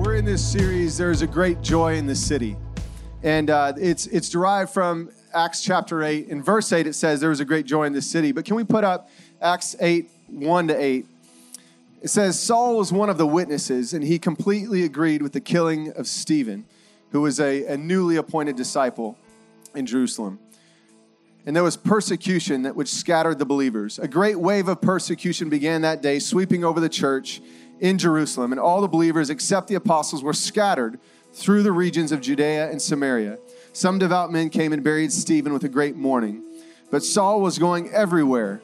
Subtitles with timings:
[0.00, 2.56] We're in this series, There's a Great Joy in the City.
[3.22, 6.28] And uh, it's, it's derived from Acts chapter 8.
[6.28, 8.32] In verse 8, it says, There was a great joy in the city.
[8.32, 9.10] But can we put up
[9.42, 11.06] Acts 8, 1 to 8?
[12.00, 15.92] It says, Saul was one of the witnesses, and he completely agreed with the killing
[15.92, 16.64] of Stephen,
[17.10, 19.18] who was a, a newly appointed disciple
[19.74, 20.38] in Jerusalem.
[21.44, 23.98] And there was persecution that which scattered the believers.
[23.98, 27.42] A great wave of persecution began that day, sweeping over the church
[27.80, 31.00] in Jerusalem, and all the believers except the apostles were scattered
[31.32, 33.38] through the regions of Judea and Samaria.
[33.72, 36.44] Some devout men came and buried Stephen with a great mourning.
[36.90, 38.60] But Saul was going everywhere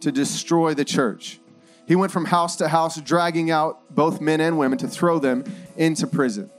[0.00, 1.40] to destroy the church.
[1.86, 5.44] He went from house to house, dragging out both men and women to throw them
[5.76, 6.50] into prison.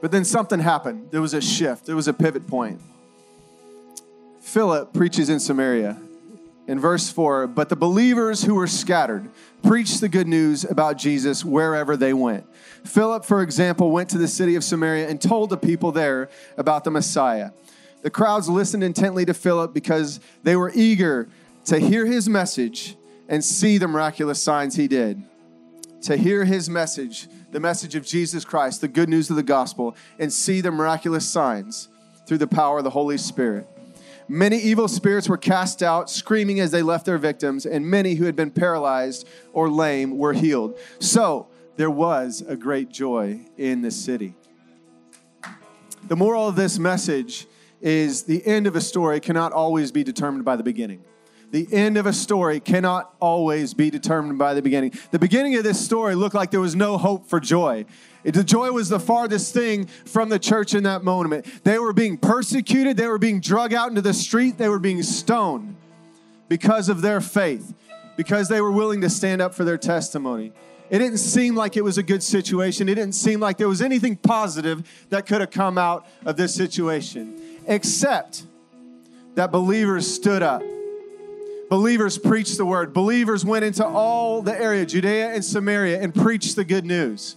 [0.00, 1.10] But then something happened.
[1.10, 2.80] There was a shift, there was a pivot point.
[4.40, 5.98] Philip preaches in Samaria,
[6.72, 9.28] in verse 4 But the believers who were scattered
[9.62, 12.46] preached the good news about Jesus wherever they went.
[12.84, 16.84] Philip, for example, went to the city of Samaria and told the people there about
[16.84, 17.50] the Messiah.
[18.00, 21.28] The crowds listened intently to Philip because they were eager
[21.66, 22.96] to hear his message
[23.28, 25.22] and see the miraculous signs he did.
[26.04, 29.94] To hear his message, the message of Jesus Christ, the good news of the gospel,
[30.18, 31.88] and see the miraculous signs
[32.26, 33.68] through the power of the Holy Spirit.
[34.28, 38.24] Many evil spirits were cast out, screaming as they left their victims, and many who
[38.24, 40.78] had been paralyzed or lame were healed.
[41.00, 44.34] So there was a great joy in the city.
[46.08, 47.46] The moral of this message
[47.80, 51.04] is the end of a story cannot always be determined by the beginning.
[51.52, 54.94] The end of a story cannot always be determined by the beginning.
[55.10, 57.84] The beginning of this story looked like there was no hope for joy.
[58.24, 61.44] The joy was the farthest thing from the church in that moment.
[61.62, 65.02] They were being persecuted, they were being drug out into the street, they were being
[65.02, 65.76] stoned
[66.48, 67.74] because of their faith,
[68.16, 70.52] because they were willing to stand up for their testimony.
[70.88, 72.88] It didn't seem like it was a good situation.
[72.88, 76.54] It didn't seem like there was anything positive that could have come out of this
[76.54, 78.46] situation, except
[79.34, 80.62] that believers stood up.
[81.72, 82.92] Believers preached the word.
[82.92, 87.34] Believers went into all the area, Judea and Samaria, and preached the good news.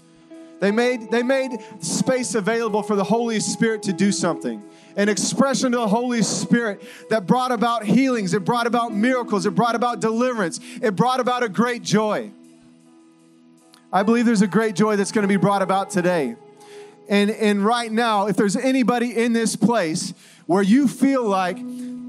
[0.59, 4.61] They made, they made space available for the Holy Spirit to do something.
[4.97, 9.51] An expression to the Holy Spirit that brought about healings, it brought about miracles, it
[9.51, 12.29] brought about deliverance, it brought about a great joy.
[13.93, 16.35] I believe there's a great joy that's going to be brought about today.
[17.07, 20.13] And, and right now, if there's anybody in this place
[20.45, 21.55] where you feel like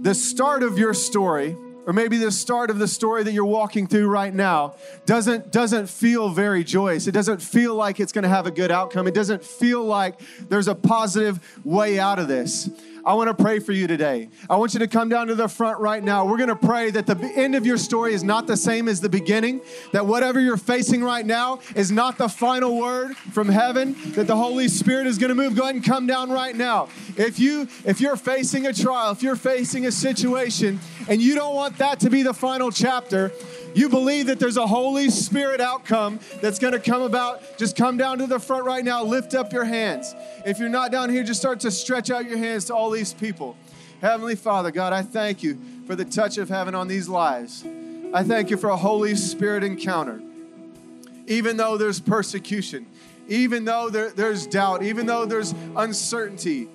[0.03, 3.87] the start of your story, or maybe the start of the story that you're walking
[3.87, 4.75] through right now
[5.07, 7.07] doesn't doesn't feel very joyous.
[7.07, 9.07] It doesn't feel like it's going to have a good outcome.
[9.07, 12.69] It doesn't feel like there's a positive way out of this
[13.07, 14.29] I want to pray for you today.
[14.51, 16.27] I want you to come down to the front right now.
[16.27, 19.01] We're going to pray that the end of your story is not the same as
[19.01, 19.61] the beginning,
[19.93, 24.35] that whatever you're facing right now is not the final word from heaven, that the
[24.35, 25.55] Holy Spirit is going to move.
[25.55, 26.89] Go ahead and come down right now.
[27.17, 31.55] If you if you're facing a trial, if you're facing a situation and you don't
[31.55, 33.31] want that to be the final chapter,
[33.77, 37.99] you believe that there's a Holy Spirit outcome that's going to come about, just come
[37.99, 39.05] down to the front right now.
[39.05, 40.15] Lift up your hands.
[40.47, 43.13] If you're not down here, just start to stretch out your hands to all these
[43.13, 43.55] people.
[44.01, 47.65] Heavenly Father, God, I thank you for the touch of heaven on these lives.
[48.15, 50.23] I thank you for a Holy Spirit encounter.
[51.27, 52.87] Even though there's persecution,
[53.29, 56.69] even though there, there's doubt, even though there's uncertainty,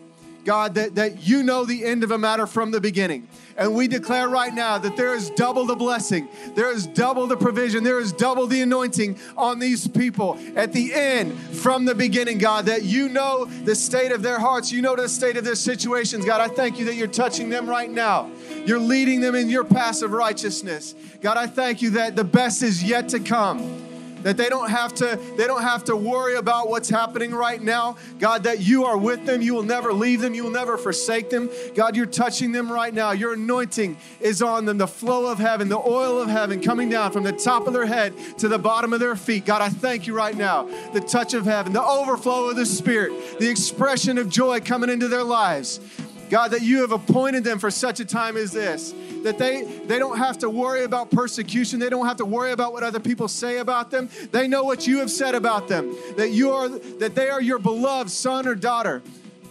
[0.46, 3.28] God, that, that you know the end of a matter from the beginning.
[3.58, 7.38] And we declare right now that there is double the blessing, there is double the
[7.38, 12.38] provision, there is double the anointing on these people at the end from the beginning,
[12.38, 15.56] God, that you know the state of their hearts, you know the state of their
[15.56, 16.26] situations.
[16.26, 18.32] God, I thank you that you're touching them right now.
[18.66, 20.96] You're leading them in your path of righteousness.
[21.22, 23.91] God, I thank you that the best is yet to come
[24.24, 27.98] that they don't have to they don't have to worry about what's happening right now.
[28.20, 29.42] God that you are with them.
[29.42, 30.34] You will never leave them.
[30.34, 31.50] You will never forsake them.
[31.76, 33.12] God you're touching them right now.
[33.12, 34.78] Your anointing is on them.
[34.78, 37.86] The flow of heaven the oil of heaven coming down from the top of their
[37.86, 39.46] head to the bottom of their feet.
[39.46, 40.68] God i thank you right now.
[40.94, 45.08] The touch of heaven the overflow of the spirit the expression of joy coming into
[45.08, 45.80] their lives
[46.32, 48.94] God, that you have appointed them for such a time as this.
[49.24, 51.78] That they, they don't have to worry about persecution.
[51.78, 54.10] They don't have to worry about what other people say about them.
[54.32, 55.94] They know what you have said about them.
[56.16, 59.04] That you are that they are your beloved son or daughter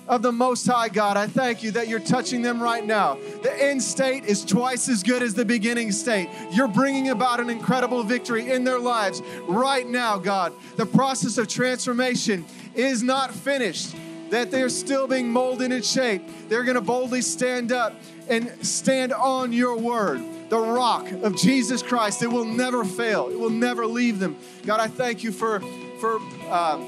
[0.09, 1.19] of the Most High God.
[1.19, 3.19] I thank you that you're touching them right now.
[3.43, 6.31] The end state is twice as good as the beginning state.
[6.51, 10.55] You're bringing about an incredible victory in their lives right now, God.
[10.77, 13.95] The process of transformation is not finished,
[14.31, 16.31] that they're still being molded and shaped.
[16.49, 17.95] They're going to boldly stand up
[18.29, 22.23] and stand on your word the rock of Jesus Christ.
[22.23, 23.29] It will never fail.
[23.29, 24.37] It will never leave them.
[24.67, 25.61] God, I thank you for
[26.01, 26.19] for
[26.49, 26.85] uh,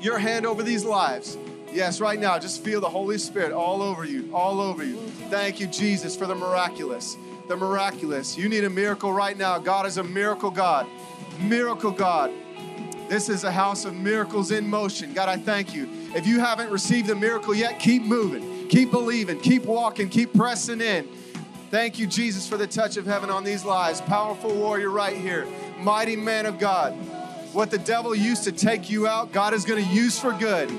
[0.00, 1.36] your hand over these lives.
[1.72, 4.96] Yes, right now, just feel the Holy Spirit all over you, all over you.
[5.28, 7.16] Thank you, Jesus, for the miraculous.
[7.48, 8.38] The miraculous.
[8.38, 9.58] You need a miracle right now.
[9.58, 10.86] God is a miracle God.
[11.40, 12.30] Miracle God.
[13.08, 15.12] This is a house of miracles in motion.
[15.12, 15.88] God, I thank you.
[16.14, 20.80] If you haven't received a miracle yet, keep moving, keep believing, keep walking, keep pressing
[20.80, 21.08] in.
[21.70, 24.00] Thank you, Jesus, for the touch of heaven on these lives.
[24.00, 25.46] Powerful warrior right here,
[25.80, 26.92] mighty man of God.
[27.52, 30.70] What the devil used to take you out, God is going to use for good.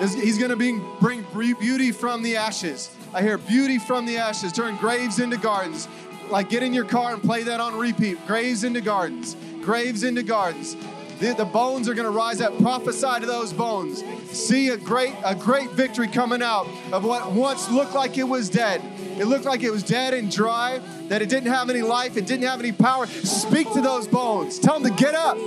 [0.00, 2.90] He's going to bring, bring beauty from the ashes.
[3.12, 4.52] I hear beauty from the ashes.
[4.52, 5.86] Turn graves into gardens.
[6.30, 8.26] Like get in your car and play that on repeat.
[8.26, 9.36] Graves into gardens.
[9.62, 10.76] Graves into gardens.
[11.18, 12.56] The, the bones are going to rise up.
[12.58, 14.02] Prophesy to those bones.
[14.30, 18.48] See a great, a great victory coming out of what once looked like it was
[18.50, 18.82] dead.
[19.18, 22.26] It looked like it was dead and dry, that it didn't have any life, it
[22.26, 23.06] didn't have any power.
[23.06, 24.58] Speak to those bones.
[24.58, 25.38] Tell them to get up.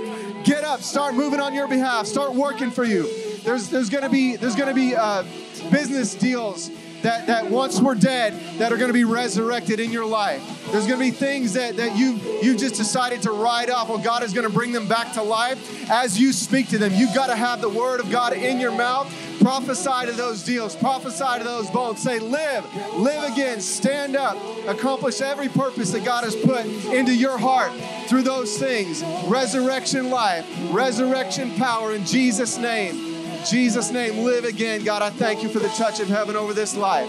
[0.44, 0.80] Get up.
[0.80, 2.06] Start moving on your behalf.
[2.06, 3.06] Start working for you.
[3.44, 5.22] There's, there's going to be, there's going to be uh,
[5.70, 6.70] business deals
[7.02, 10.42] that, that once were dead that are going to be resurrected in your life.
[10.70, 13.88] There's going to be things that, that you you just decided to write off.
[13.88, 16.92] Well, God is going to bring them back to life as you speak to them.
[16.94, 19.12] You've got to have the word of God in your mouth.
[19.40, 20.74] Prophesy to those deals.
[20.74, 22.02] Prophesy to those bones.
[22.02, 22.64] Say, live,
[22.96, 24.36] live again, stand up,
[24.66, 27.72] accomplish every purpose that God has put into your heart
[28.08, 29.04] through those things.
[29.26, 33.07] Resurrection life, resurrection power in Jesus' name.
[33.48, 34.84] Jesus' name, live again.
[34.84, 37.08] God, I thank you for the touch of heaven over this life.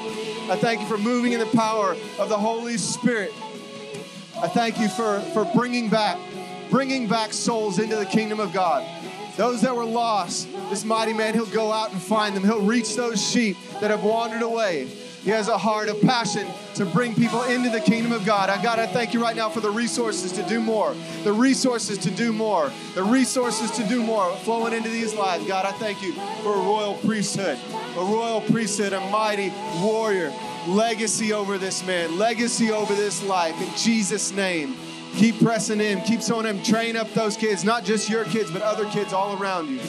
[0.49, 3.33] I thank you for moving in the power of the Holy Spirit.
[4.37, 6.17] I thank you for, for bringing back,
[6.69, 8.87] bringing back souls into the kingdom of God.
[9.35, 12.43] Those that were lost, this mighty man, he'll go out and find them.
[12.43, 14.87] He'll reach those sheep that have wandered away.
[15.23, 18.49] He has a heart of passion to bring people into the kingdom of God.
[18.49, 21.97] I God, I thank you right now for the resources to do more, the resources
[21.99, 25.45] to do more, the resources to do more flowing into these lives.
[25.45, 27.59] God, I thank you for a royal priesthood,
[27.97, 29.51] a royal priesthood, a mighty
[29.81, 30.31] warrior,
[30.67, 33.59] legacy over this man, legacy over this life.
[33.61, 34.75] In Jesus' name,
[35.17, 38.61] keep pressing in, keep sowing him, train up those kids, not just your kids, but
[38.61, 39.81] other kids all around you.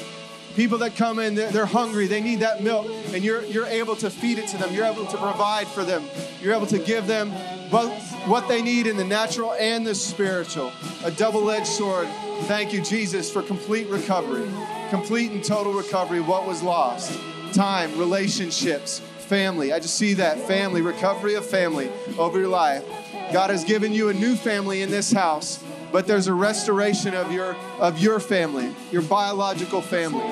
[0.61, 3.97] People that come in, they're, they're, hungry, they need that milk, and you're, you're able
[3.97, 4.75] to feed it to them.
[4.75, 6.05] You're able to provide for them.
[6.43, 7.31] You're able to give them
[7.71, 10.71] both what they need in the natural and the spiritual.
[11.03, 12.09] A double edged sword.
[12.43, 14.51] Thank you, Jesus, for complete recovery,
[14.91, 17.19] complete and total recovery what was lost.
[17.55, 19.73] Time, relationships, family.
[19.73, 22.85] I just see that family, recovery of family over your life.
[23.33, 27.33] God has given you a new family in this house but there's a restoration of
[27.33, 30.31] your of your family, your biological family.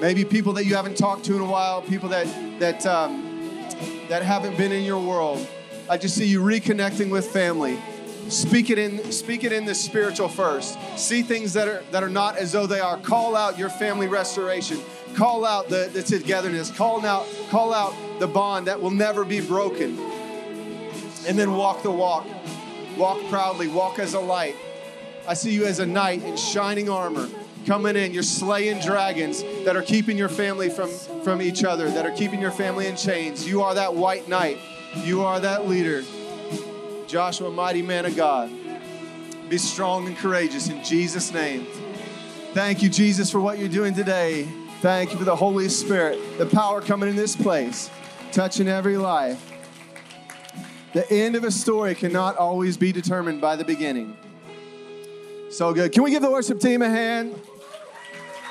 [0.00, 2.26] Maybe people that you haven't talked to in a while, people that
[2.58, 3.66] that um,
[4.08, 5.46] that haven't been in your world.
[5.88, 7.78] I just see you reconnecting with family.
[8.28, 10.78] Speak it in speak it in the spiritual first.
[10.96, 12.96] See things that are that are not as though they are.
[12.98, 14.78] Call out your family restoration.
[15.14, 16.70] Call out the, the togetherness.
[16.70, 19.98] Call out call out the bond that will never be broken.
[21.26, 22.26] And then walk the walk.
[23.02, 24.54] Walk proudly, walk as a light.
[25.26, 27.28] I see you as a knight in shining armor
[27.66, 28.14] coming in.
[28.14, 30.88] You're slaying dragons that are keeping your family from,
[31.24, 33.44] from each other, that are keeping your family in chains.
[33.44, 34.58] You are that white knight.
[34.94, 36.04] You are that leader.
[37.08, 38.52] Joshua, mighty man of God.
[39.48, 41.66] Be strong and courageous in Jesus' name.
[42.52, 44.46] Thank you, Jesus, for what you're doing today.
[44.80, 47.90] Thank you for the Holy Spirit, the power coming in this place,
[48.30, 49.51] touching every life.
[50.92, 54.14] The end of a story cannot always be determined by the beginning.
[55.50, 55.90] So good.
[55.92, 57.32] Can we give the worship team a hand?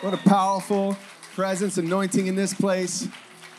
[0.02, 0.98] What a powerful
[1.36, 3.08] presence, anointing in this place.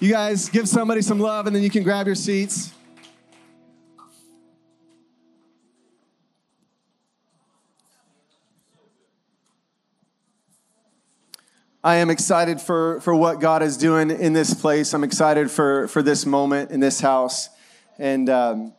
[0.01, 2.73] You guys give somebody some love and then you can grab your seats.
[11.85, 14.93] I am excited for, for what God is doing in this place.
[14.93, 17.49] I'm excited for, for this moment in this house.
[17.99, 18.73] And um,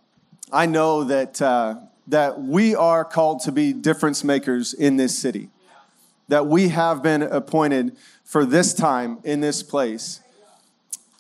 [0.52, 1.76] I know that, uh,
[2.08, 5.50] that we are called to be difference makers in this city,
[6.28, 10.20] that we have been appointed for this time in this place.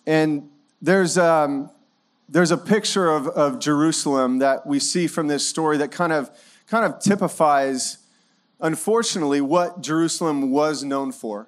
[0.05, 0.49] And
[0.81, 1.69] there's, um,
[2.27, 6.29] there's a picture of, of Jerusalem that we see from this story that kind of,
[6.67, 7.99] kind of typifies,
[8.59, 11.47] unfortunately, what Jerusalem was known for.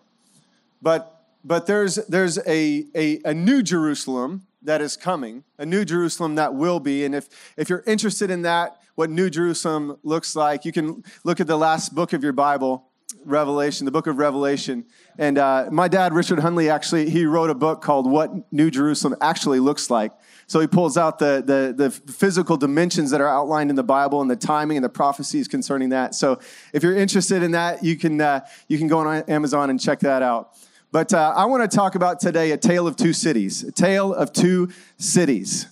[0.82, 6.36] But, but there's, there's a, a, a new Jerusalem that is coming, a new Jerusalem
[6.36, 7.06] that will be.
[7.06, 11.40] And if, if you're interested in that, what New Jerusalem looks like, you can look
[11.40, 12.88] at the last book of your Bible,
[13.24, 14.86] Revelation, the book of Revelation.
[15.18, 19.16] And uh, my dad, Richard Hunley, actually, he wrote a book called What New Jerusalem
[19.22, 20.12] Actually Looks Like.
[20.48, 24.22] So he pulls out the, the, the physical dimensions that are outlined in the Bible
[24.22, 26.14] and the timing and the prophecies concerning that.
[26.14, 26.40] So
[26.72, 30.00] if you're interested in that, you can, uh, you can go on Amazon and check
[30.02, 30.56] that out.
[30.92, 34.14] But uh, I want to talk about today a tale of two cities, a tale
[34.14, 35.68] of two cities.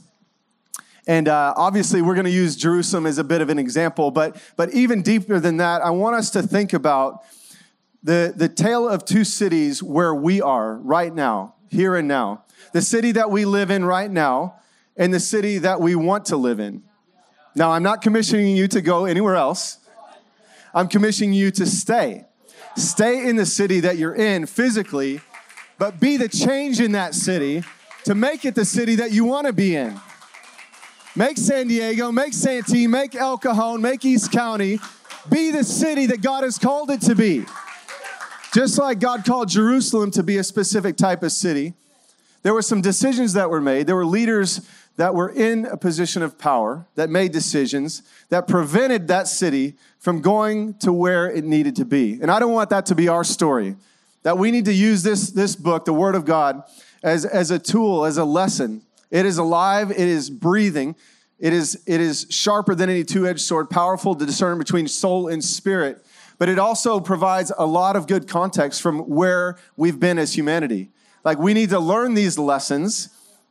[1.07, 4.37] And uh, obviously, we're going to use Jerusalem as a bit of an example, but,
[4.55, 7.23] but even deeper than that, I want us to think about
[8.03, 12.43] the, the tale of two cities where we are right now, here and now.
[12.73, 14.55] The city that we live in right now,
[14.95, 16.83] and the city that we want to live in.
[17.55, 19.79] Now, I'm not commissioning you to go anywhere else,
[20.73, 22.25] I'm commissioning you to stay.
[22.75, 25.21] Stay in the city that you're in physically,
[25.77, 27.63] but be the change in that city
[28.05, 29.99] to make it the city that you want to be in.
[31.15, 34.79] Make San Diego, make Santee, make El Cajon, make East County
[35.29, 37.45] be the city that God has called it to be.
[38.53, 41.73] Just like God called Jerusalem to be a specific type of city,
[42.41, 43.87] there were some decisions that were made.
[43.87, 49.07] There were leaders that were in a position of power that made decisions that prevented
[49.07, 52.19] that city from going to where it needed to be.
[52.21, 53.75] And I don't want that to be our story.
[54.21, 56.63] That we need to use this, this book, the Word of God,
[57.01, 58.83] as, as a tool, as a lesson.
[59.09, 60.95] It is alive, it is breathing,
[61.39, 65.27] it is, it is sharper than any two edged sword, powerful to discern between soul
[65.27, 66.05] and spirit
[66.43, 70.89] but it also provides a lot of good context from where we've been as humanity.
[71.23, 73.09] Like we need to learn these lessons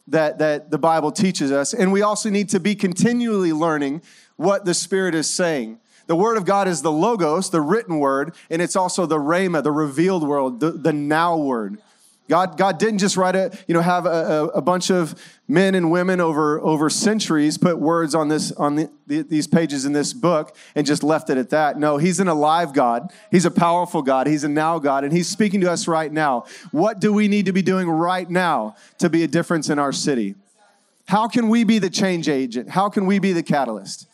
[0.09, 4.03] that, that the Bible teaches us, and we also need to be continually learning
[4.37, 5.79] what the Spirit is saying.
[6.07, 9.63] The Word of God is the Logos, the written word, and it's also the Rhema,
[9.63, 11.79] the revealed word, the, the now word.
[12.29, 15.91] God, God didn't just write a, you know, have a, a, bunch of men and
[15.91, 20.57] women over, over centuries put words on this on the, these pages in this book
[20.75, 21.79] and just left it at that.
[21.79, 23.13] No, he's an alive God.
[23.31, 24.29] He's a powerful God.
[24.29, 26.47] He's a now God, and he's speaking to us right now.
[26.71, 29.93] What do we need to be doing right now to be a difference in our
[29.93, 30.37] city?
[31.07, 32.71] How can we be the change agent?
[32.71, 34.07] How can we be the catalyst?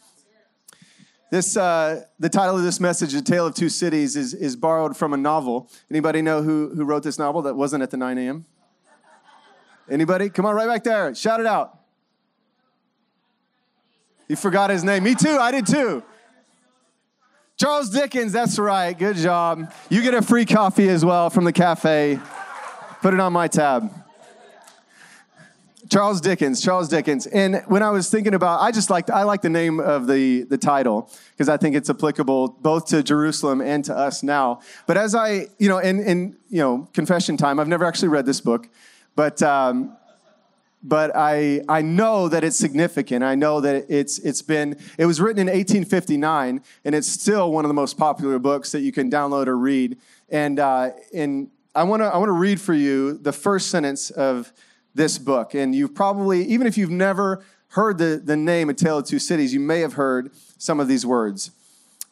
[1.30, 4.96] This, uh, the title of this message, A Tale of Two Cities, is, is borrowed
[4.96, 5.70] from a novel.
[5.90, 8.46] Anybody know who, who wrote this novel that wasn't at the 9 a.m.?
[9.90, 10.30] Anybody?
[10.30, 11.14] Come on, right back there.
[11.14, 11.78] Shout it out.
[14.26, 15.04] You forgot his name.
[15.04, 15.38] Me too.
[15.38, 16.02] I did too.
[17.58, 18.96] Charles Dickens, that's right.
[18.96, 19.72] Good job.
[19.88, 22.20] You get a free coffee as well from the cafe.
[23.02, 23.90] Put it on my tab.
[25.88, 27.26] Charles Dickens, Charles Dickens.
[27.26, 30.42] And when I was thinking about, I just like I like the name of the
[30.42, 34.60] the title because I think it's applicable both to Jerusalem and to us now.
[34.86, 38.26] But as I, you know, in in you know, confession time, I've never actually read
[38.26, 38.68] this book,
[39.16, 39.96] but um,
[40.82, 43.24] but I I know that it's significant.
[43.24, 47.64] I know that it's it's been it was written in 1859, and it's still one
[47.64, 49.96] of the most popular books that you can download or read.
[50.28, 54.10] And uh, and I want to I want to read for you the first sentence
[54.10, 54.52] of
[54.98, 55.54] this book.
[55.54, 59.18] And you've probably, even if you've never heard the, the name A Tale of Two
[59.18, 61.52] Cities, you may have heard some of these words.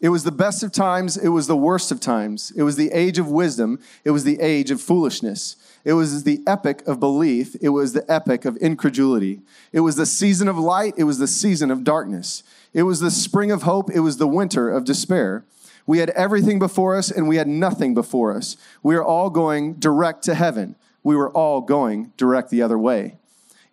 [0.00, 2.52] It was the best of times, it was the worst of times.
[2.57, 5.57] It was the age of wisdom, it was the age of foolishness.
[5.85, 9.40] It was the epic of belief, it was the epic of incredulity.
[9.73, 12.43] It was the season of light, it was the season of darkness.
[12.73, 15.45] It was the spring of hope, it was the winter of despair.
[15.87, 18.57] We had everything before us and we had nothing before us.
[18.83, 23.16] We are all going direct to heaven we were all going direct the other way.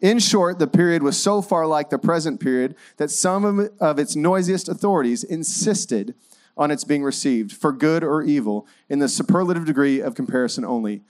[0.02, 4.16] In short, the period was so far like the present period that some of its
[4.16, 6.14] noisiest authorities insisted
[6.56, 11.02] on its being received, for good or evil, in the superlative degree of comparison only.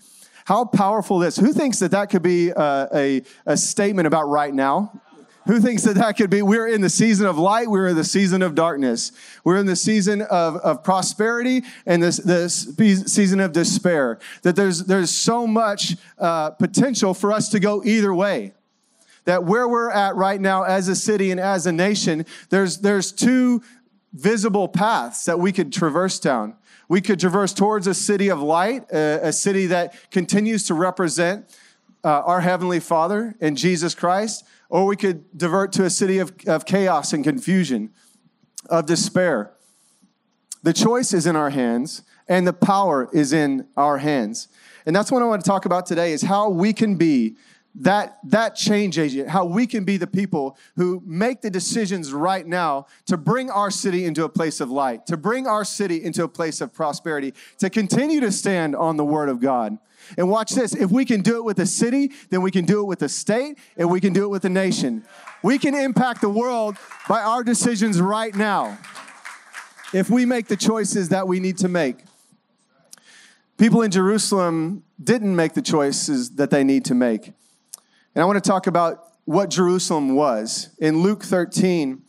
[0.45, 1.35] How powerful this!
[1.35, 5.01] Who thinks that that could be a, a, a statement about right now?
[5.45, 6.41] Who thinks that that could be?
[6.41, 7.69] We're in the season of light.
[7.69, 9.11] We're in the season of darkness.
[9.43, 12.73] We're in the season of, of prosperity and this, this
[13.05, 14.19] season of despair.
[14.43, 18.53] That there's, there's so much uh, potential for us to go either way.
[19.25, 23.11] That where we're at right now as a city and as a nation, there's, there's
[23.11, 23.61] two
[24.13, 26.55] visible paths that we could traverse down.
[26.87, 31.45] We could traverse towards a city of light, a, a city that continues to represent
[32.03, 36.33] uh, our Heavenly Father and Jesus Christ or we could divert to a city of,
[36.47, 37.91] of chaos and confusion,
[38.71, 39.53] of despair.
[40.63, 44.47] The choice is in our hands, and the power is in our hands.
[44.87, 47.35] And that's what I want to talk about today is how we can be
[47.75, 52.45] that that change agent how we can be the people who make the decisions right
[52.45, 56.23] now to bring our city into a place of light to bring our city into
[56.23, 59.75] a place of prosperity to continue to stand on the word of god
[60.17, 62.81] and watch this if we can do it with the city then we can do
[62.81, 65.03] it with the state and we can do it with the nation
[65.41, 68.77] we can impact the world by our decisions right now
[69.93, 71.97] if we make the choices that we need to make
[73.57, 77.33] people in jerusalem didn't make the choices that they need to make
[78.15, 80.69] and I want to talk about what Jerusalem was.
[80.77, 82.01] In Luke 13,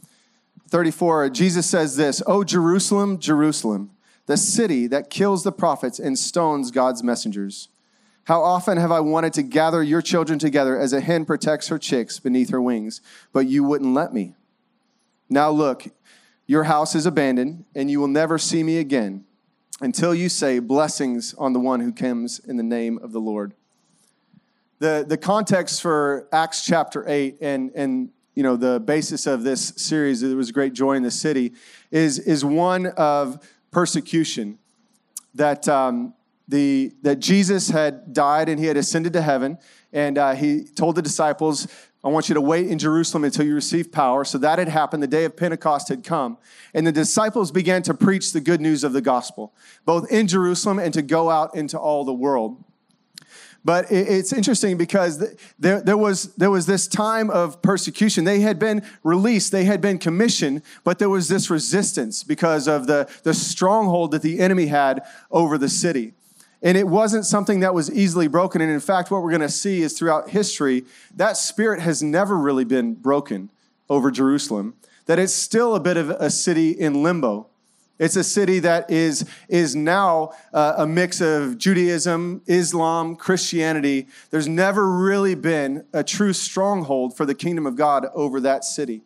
[0.68, 3.90] 34, Jesus says this Oh, Jerusalem, Jerusalem,
[4.26, 7.68] the city that kills the prophets and stones God's messengers.
[8.24, 11.78] How often have I wanted to gather your children together as a hen protects her
[11.78, 13.00] chicks beneath her wings,
[13.32, 14.34] but you wouldn't let me.
[15.28, 15.86] Now look,
[16.46, 19.24] your house is abandoned, and you will never see me again
[19.80, 23.54] until you say, Blessings on the one who comes in the name of the Lord
[24.84, 29.72] the, the context for Acts chapter 8 and, and you know, the basis of this
[29.76, 31.52] series, there was great joy in the city,
[31.90, 34.58] is, is one of persecution.
[35.34, 36.14] That, um,
[36.48, 39.58] the, that Jesus had died and he had ascended to heaven,
[39.92, 41.68] and uh, he told the disciples,
[42.04, 44.24] I want you to wait in Jerusalem until you receive power.
[44.26, 45.02] So that had happened.
[45.02, 46.36] The day of Pentecost had come.
[46.74, 49.54] And the disciples began to preach the good news of the gospel,
[49.86, 52.62] both in Jerusalem and to go out into all the world.
[53.64, 55.18] But it's interesting because
[55.58, 58.24] there, there, was, there was this time of persecution.
[58.24, 62.86] They had been released, they had been commissioned, but there was this resistance because of
[62.86, 66.12] the, the stronghold that the enemy had over the city.
[66.64, 68.62] And it wasn't something that was easily broken.
[68.62, 72.36] And in fact, what we're going to see is throughout history, that spirit has never
[72.36, 73.50] really been broken
[73.90, 77.48] over Jerusalem, that it's still a bit of a city in limbo.
[77.98, 84.08] It's a city that is, is now uh, a mix of Judaism, Islam, Christianity.
[84.30, 89.02] There's never really been a true stronghold for the kingdom of God over that city.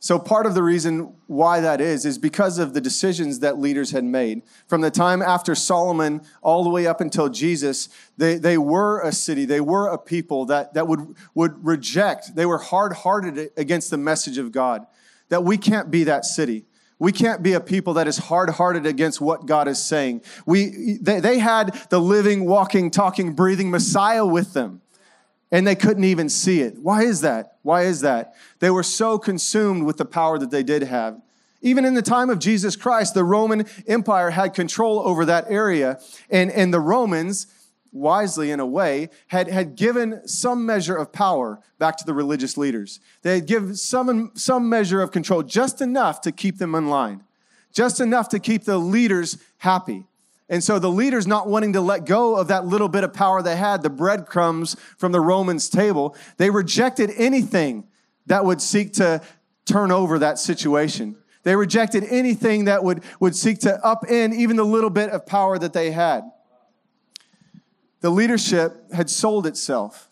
[0.00, 3.90] So, part of the reason why that is, is because of the decisions that leaders
[3.90, 4.42] had made.
[4.68, 9.10] From the time after Solomon all the way up until Jesus, they, they were a
[9.10, 13.90] city, they were a people that, that would, would reject, they were hard hearted against
[13.90, 14.86] the message of God.
[15.30, 16.64] That we can't be that city.
[17.00, 20.22] We can't be a people that is hard hearted against what God is saying.
[20.46, 24.80] We, they, they had the living, walking, talking, breathing Messiah with them,
[25.50, 26.78] and they couldn't even see it.
[26.78, 27.56] Why is that?
[27.62, 28.34] Why is that?
[28.58, 31.20] They were so consumed with the power that they did have.
[31.60, 35.98] Even in the time of Jesus Christ, the Roman Empire had control over that area,
[36.30, 37.48] and, and the Romans,
[37.90, 42.56] wisely in a way, had, had given some measure of power back to the religious
[42.56, 43.00] leaders.
[43.22, 47.24] They had given some, some measure of control, just enough to keep them in line,
[47.72, 50.04] just enough to keep the leaders happy.
[50.48, 53.42] And so the leaders not wanting to let go of that little bit of power
[53.42, 57.86] they had, the breadcrumbs from the Romans' table, they rejected anything
[58.26, 59.20] that would seek to
[59.66, 61.16] turn over that situation.
[61.42, 65.58] They rejected anything that would, would seek to upend even the little bit of power
[65.58, 66.24] that they had
[68.00, 70.10] the leadership had sold itself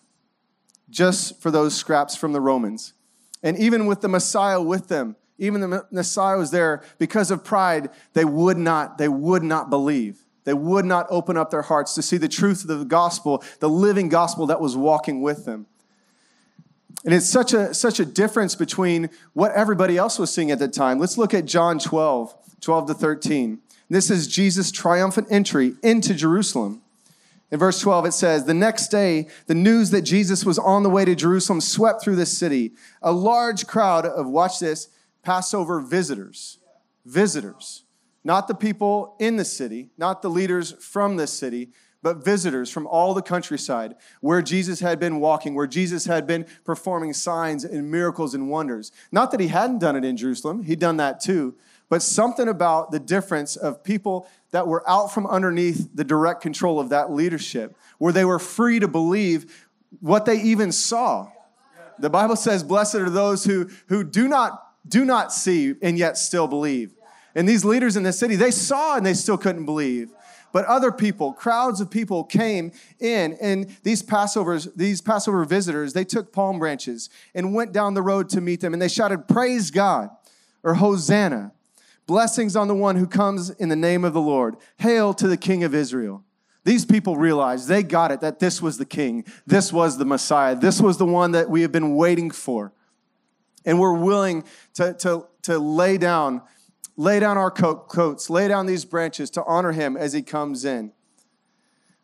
[0.91, 2.95] just for those scraps from the Romans.
[3.43, 7.91] And even with the Messiah with them, even the Messiah was there because of pride,
[8.15, 10.25] they would not, they would not believe.
[10.47, 13.69] They would not open up their hearts to see the truth of the gospel, the
[13.69, 15.67] living gospel that was walking with them.
[17.05, 20.69] And it's such a, such a difference between what everybody else was seeing at the
[20.69, 21.01] time.
[21.01, 23.59] Let's look at John 12, 12 to 13.
[23.91, 26.81] This is Jesus' triumphant entry into Jerusalem.
[27.51, 30.91] In verse 12, it says, The next day, the news that Jesus was on the
[30.91, 32.73] way to Jerusalem swept through the city.
[33.03, 34.89] A large crowd of, watch this,
[35.25, 36.59] Passover visitors.
[37.05, 37.83] Visitors.
[38.27, 41.69] Not the people in the city, not the leaders from the city,
[42.03, 46.45] but visitors from all the countryside where Jesus had been walking, where Jesus had been
[46.65, 48.91] performing signs and miracles and wonders.
[49.13, 51.55] Not that he hadn't done it in Jerusalem, he'd done that too,
[51.89, 56.81] but something about the difference of people that were out from underneath the direct control
[56.81, 59.69] of that leadership, where they were free to believe
[60.01, 61.29] what they even saw.
[62.01, 66.19] The Bible says, Blessed are those who, who do, not, do not see and yet
[66.19, 66.96] still believe.
[67.37, 70.11] And these leaders in the city, they saw and they still couldn't believe.
[70.53, 76.05] But other people, crowds of people came in, and these Passovers, these Passover visitors, they
[76.05, 79.71] took palm branches and went down the road to meet them, and they shouted, Praise
[79.71, 80.09] God,
[80.63, 81.53] or Hosanna.
[82.07, 84.57] Blessings on the one who comes in the name of the Lord.
[84.79, 86.25] Hail to the King of Israel.
[86.65, 89.25] These people realized they got it that this was the King.
[89.47, 90.57] This was the Messiah.
[90.57, 92.73] This was the one that we have been waiting for.
[93.65, 94.45] And we're willing
[94.75, 96.43] to, to, to lay down,
[96.97, 100.93] lay down our coats, lay down these branches to honor him as he comes in.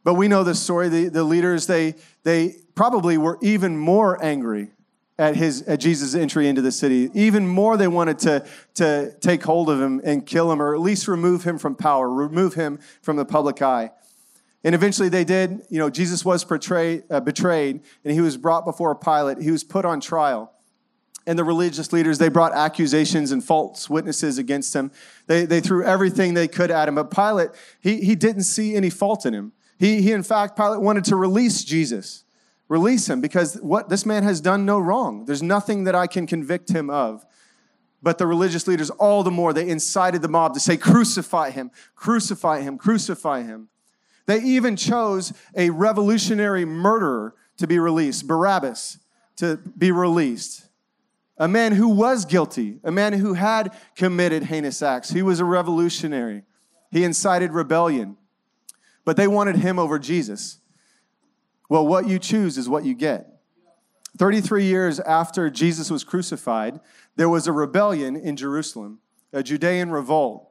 [0.05, 0.89] But we know the story.
[0.89, 4.71] The, the leaders, they, they probably were even more angry
[5.19, 7.11] at, his, at Jesus' entry into the city.
[7.15, 10.81] Even more, they wanted to, to take hold of him and kill him, or at
[10.81, 13.91] least remove him from power, remove him from the public eye.
[14.65, 15.63] And eventually they did.
[15.71, 19.39] You know, Jesus was portrayed, uh, betrayed, and he was brought before Pilate.
[19.39, 20.53] He was put on trial.
[21.27, 24.91] And the religious leaders, they brought accusations and false witnesses against him.
[25.27, 26.97] They, they threw everything they could at him.
[26.97, 29.53] But Pilate, he, he didn't see any fault in him.
[29.79, 32.25] He, he, in fact, Pilate wanted to release Jesus,
[32.69, 35.25] release him, because what this man has done no wrong.
[35.25, 37.25] There's nothing that I can convict him of.
[38.03, 41.71] But the religious leaders, all the more, they incited the mob to say, Crucify him,
[41.95, 43.69] crucify him, crucify him.
[44.27, 48.99] They even chose a revolutionary murderer to be released, Barabbas,
[49.37, 50.67] to be released.
[51.39, 55.11] A man who was guilty, a man who had committed heinous acts.
[55.11, 56.43] He was a revolutionary.
[56.91, 58.17] He incited rebellion.
[59.05, 60.59] But they wanted him over Jesus.
[61.69, 63.29] Well, what you choose is what you get.
[64.19, 66.81] 33 years after Jesus was crucified,
[67.17, 68.99] there was a rebellion in Jerusalem,
[69.33, 70.51] a Judean revolt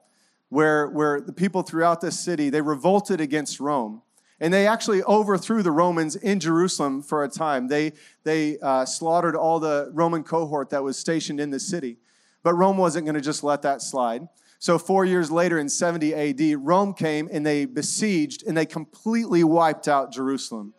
[0.49, 4.01] where, where the people throughout the city, they revolted against Rome.
[4.41, 7.67] And they actually overthrew the Romans in Jerusalem for a time.
[7.67, 11.97] They, they uh, slaughtered all the Roman cohort that was stationed in the city.
[12.41, 14.27] But Rome wasn't going to just let that slide.
[14.57, 19.43] So, four years later in 70 AD, Rome came and they besieged and they completely
[19.43, 20.73] wiped out Jerusalem.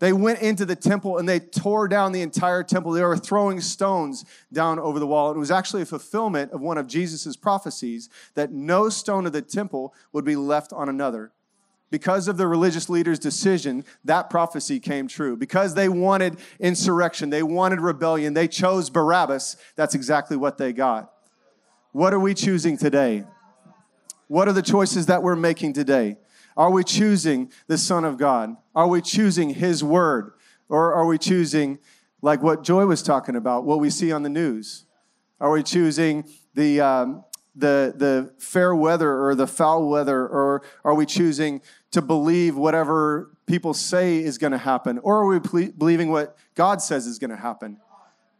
[0.00, 2.92] They went into the temple and they tore down the entire temple.
[2.92, 5.30] They were throwing stones down over the wall.
[5.30, 9.42] It was actually a fulfillment of one of Jesus' prophecies that no stone of the
[9.42, 11.32] temple would be left on another.
[11.90, 15.36] Because of the religious leaders' decision, that prophecy came true.
[15.36, 19.56] Because they wanted insurrection, they wanted rebellion, they chose Barabbas.
[19.74, 21.12] That's exactly what they got.
[21.92, 23.24] What are we choosing today?
[24.28, 26.18] What are the choices that we're making today?
[26.56, 28.56] Are we choosing the Son of God?
[28.74, 30.34] Are we choosing His Word?
[30.68, 31.80] Or are we choosing,
[32.22, 34.86] like what Joy was talking about, what we see on the news?
[35.40, 36.24] Are we choosing
[36.54, 37.24] the, um,
[37.56, 40.28] the, the fair weather or the foul weather?
[40.28, 41.60] Or are we choosing
[41.92, 44.98] to believe whatever people say is going to happen?
[44.98, 47.78] Or are we ple- believing what God says is going to happen?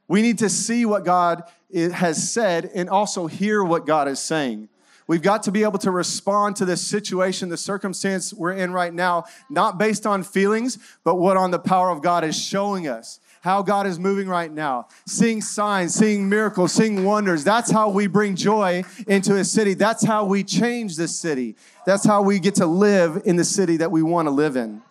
[0.08, 4.68] We need to see what God has said and also hear what God is saying.
[5.06, 8.94] We've got to be able to respond to this situation, the circumstance we're in right
[8.94, 13.18] now, not based on feelings, but what on the power of God is showing us.
[13.40, 17.42] How God is moving right now, seeing signs, seeing miracles, seeing wonders.
[17.42, 19.72] That's how we bring joy into a city.
[19.72, 21.56] That's how we change this city.
[21.86, 24.82] That's how we get to live in the city that we want to live in.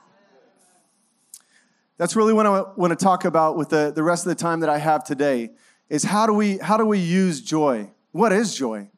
[1.97, 4.61] That's really what I want to talk about with the, the rest of the time
[4.61, 5.51] that I have today
[5.89, 7.91] is how do we how do we use joy?
[8.11, 8.89] What is joy?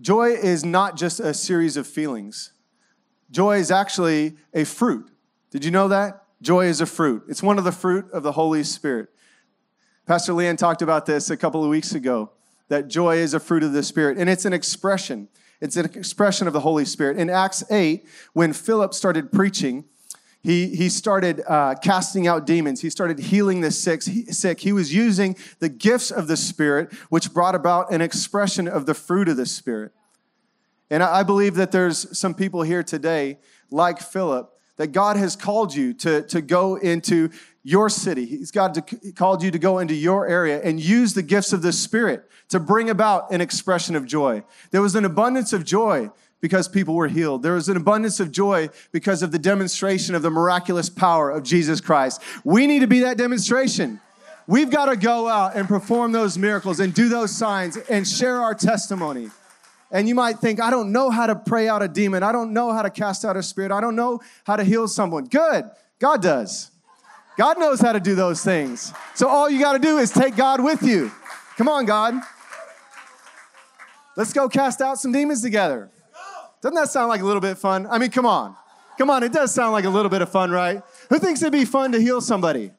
[0.00, 2.52] Joy is not just a series of feelings.
[3.30, 5.10] Joy is actually a fruit.
[5.50, 6.23] Did you know that?
[6.42, 7.24] Joy is a fruit.
[7.28, 9.08] It's one of the fruit of the Holy Spirit.
[10.06, 12.30] Pastor Leanne talked about this a couple of weeks ago
[12.68, 15.28] that joy is a fruit of the Spirit, and it's an expression.
[15.60, 17.18] It's an expression of the Holy Spirit.
[17.18, 19.84] In Acts 8, when Philip started preaching,
[20.42, 22.82] he, he started uh, casting out demons.
[22.82, 24.04] He started healing the sick.
[24.04, 24.60] He, sick.
[24.60, 28.92] He was using the gifts of the Spirit, which brought about an expression of the
[28.92, 29.92] fruit of the Spirit.
[30.90, 33.38] And I, I believe that there's some people here today,
[33.70, 37.30] like Philip, that God has called you to, to go into
[37.62, 38.26] your city.
[38.26, 41.62] He's God to, called you to go into your area and use the gifts of
[41.62, 44.44] the Spirit to bring about an expression of joy.
[44.70, 46.10] There was an abundance of joy
[46.40, 47.42] because people were healed.
[47.42, 51.42] There was an abundance of joy because of the demonstration of the miraculous power of
[51.42, 52.20] Jesus Christ.
[52.44, 54.00] We need to be that demonstration.
[54.46, 58.42] We've got to go out and perform those miracles and do those signs and share
[58.42, 59.30] our testimony.
[59.94, 62.24] And you might think, I don't know how to pray out a demon.
[62.24, 63.70] I don't know how to cast out a spirit.
[63.70, 65.26] I don't know how to heal someone.
[65.26, 65.70] Good.
[66.00, 66.72] God does.
[67.38, 68.92] God knows how to do those things.
[69.14, 71.12] So all you got to do is take God with you.
[71.56, 72.20] Come on, God.
[74.16, 75.90] Let's go cast out some demons together.
[76.60, 77.86] Doesn't that sound like a little bit fun?
[77.88, 78.56] I mean, come on.
[78.98, 80.82] Come on, it does sound like a little bit of fun, right?
[81.08, 82.72] Who thinks it'd be fun to heal somebody?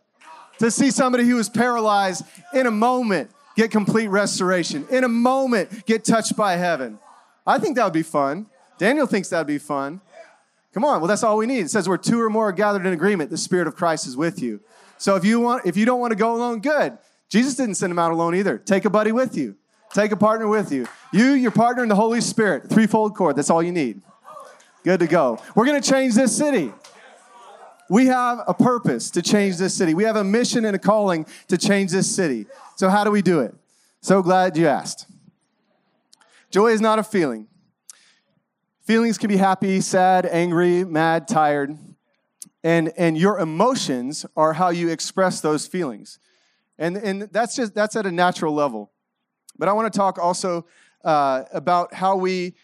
[0.59, 5.85] To see somebody who was paralyzed in a moment get complete restoration, in a moment
[5.85, 6.99] get touched by heaven.
[7.45, 8.47] I think that would be fun.
[8.77, 10.01] Daniel thinks that'd be fun.
[10.73, 11.61] Come on, well, that's all we need.
[11.61, 14.17] It says where two or more are gathered in agreement, the Spirit of Christ is
[14.17, 14.59] with you.
[14.97, 16.97] So if you want, if you don't want to go alone, good.
[17.29, 18.57] Jesus didn't send him out alone either.
[18.57, 19.55] Take a buddy with you.
[19.93, 20.87] Take a partner with you.
[21.13, 22.69] You, your partner, and the Holy Spirit.
[22.69, 23.37] Threefold cord.
[23.37, 24.01] That's all you need.
[24.83, 25.39] Good to go.
[25.55, 26.73] We're going to change this city.
[27.89, 29.93] We have a purpose to change this city.
[29.93, 32.47] We have a mission and a calling to change this city.
[32.75, 33.53] So, how do we do it?
[34.01, 35.07] So glad you asked.
[36.51, 37.47] Joy is not a feeling.
[38.83, 41.77] Feelings can be happy, sad, angry, mad, tired.
[42.63, 46.19] And, and your emotions are how you express those feelings.
[46.77, 48.91] And, and that's just that's at a natural level.
[49.57, 50.65] But I want to talk also
[51.03, 52.55] uh, about how we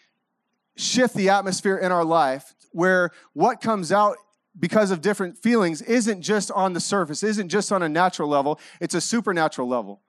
[0.75, 4.17] shift the atmosphere in our life where what comes out
[4.59, 8.59] because of different feelings isn't just on the surface, isn't just on a natural level,
[8.79, 10.01] it's a supernatural level.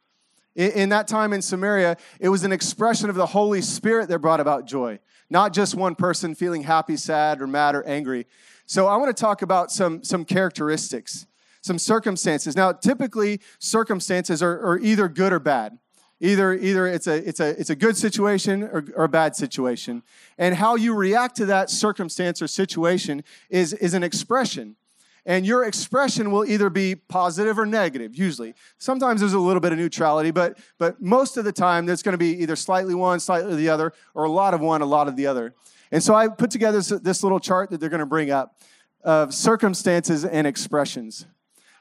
[0.55, 4.41] In, that time in Samaria, it was an expression of the Holy Spirit that brought
[4.41, 4.99] about joy,
[5.31, 8.27] not just one person feeling happy, sad, or mad, or angry.
[8.67, 11.27] So I want to talk about some, some characteristics,
[11.62, 12.55] some circumstances.
[12.55, 15.79] Now, typically, circumstances are, are either good or bad.
[16.21, 20.03] Either, either it's, a, it's, a, it's a good situation or, or a bad situation.
[20.38, 24.77] And how you react to that circumstance or situation is, is an expression.
[25.25, 28.55] And your expression will either be positive or negative, usually.
[28.79, 32.15] Sometimes there's a little bit of neutrality, but, but most of the time there's going
[32.15, 35.07] to be either slightly one, slightly the other, or a lot of one, a lot
[35.07, 35.55] of the other.
[35.93, 38.59] And so I put together this, this little chart that they're going to bring up
[39.05, 41.27] of circumstances and expressions.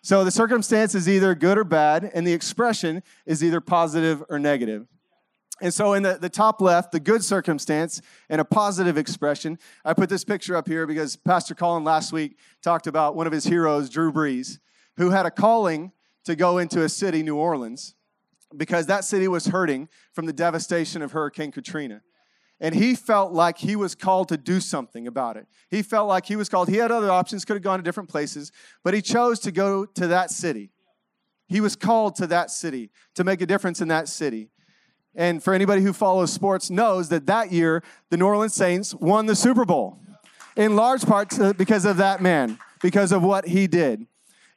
[0.04, 4.40] So the circumstance is either good or bad, and the expression is either positive or
[4.40, 4.88] negative.
[5.62, 9.94] And so, in the, the top left, the good circumstance and a positive expression, I
[9.94, 13.46] put this picture up here because Pastor Colin last week talked about one of his
[13.46, 14.60] heroes, Drew Brees,
[14.98, 15.92] who had a calling
[16.26, 17.96] to go into a city, New Orleans,
[18.58, 22.02] because that city was hurting from the devastation of Hurricane Katrina
[22.62, 25.48] and he felt like he was called to do something about it.
[25.72, 26.70] He felt like he was called.
[26.70, 28.52] He had other options, could have gone to different places,
[28.84, 30.70] but he chose to go to that city.
[31.48, 34.52] He was called to that city to make a difference in that city.
[35.16, 39.26] And for anybody who follows sports knows that that year the New Orleans Saints won
[39.26, 40.00] the Super Bowl
[40.56, 44.08] in large part because of that man, because of what he did.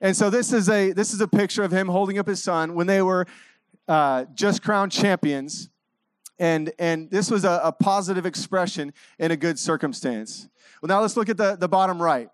[0.00, 2.74] And so this is a this is a picture of him holding up his son
[2.74, 3.26] when they were
[3.88, 5.70] uh, just crowned champions
[6.38, 10.48] and, and this was a, a positive expression in a good circumstance.
[10.82, 12.28] Well, now let's look at the, the bottom right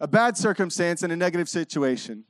[0.00, 2.22] a bad circumstance and a negative situation.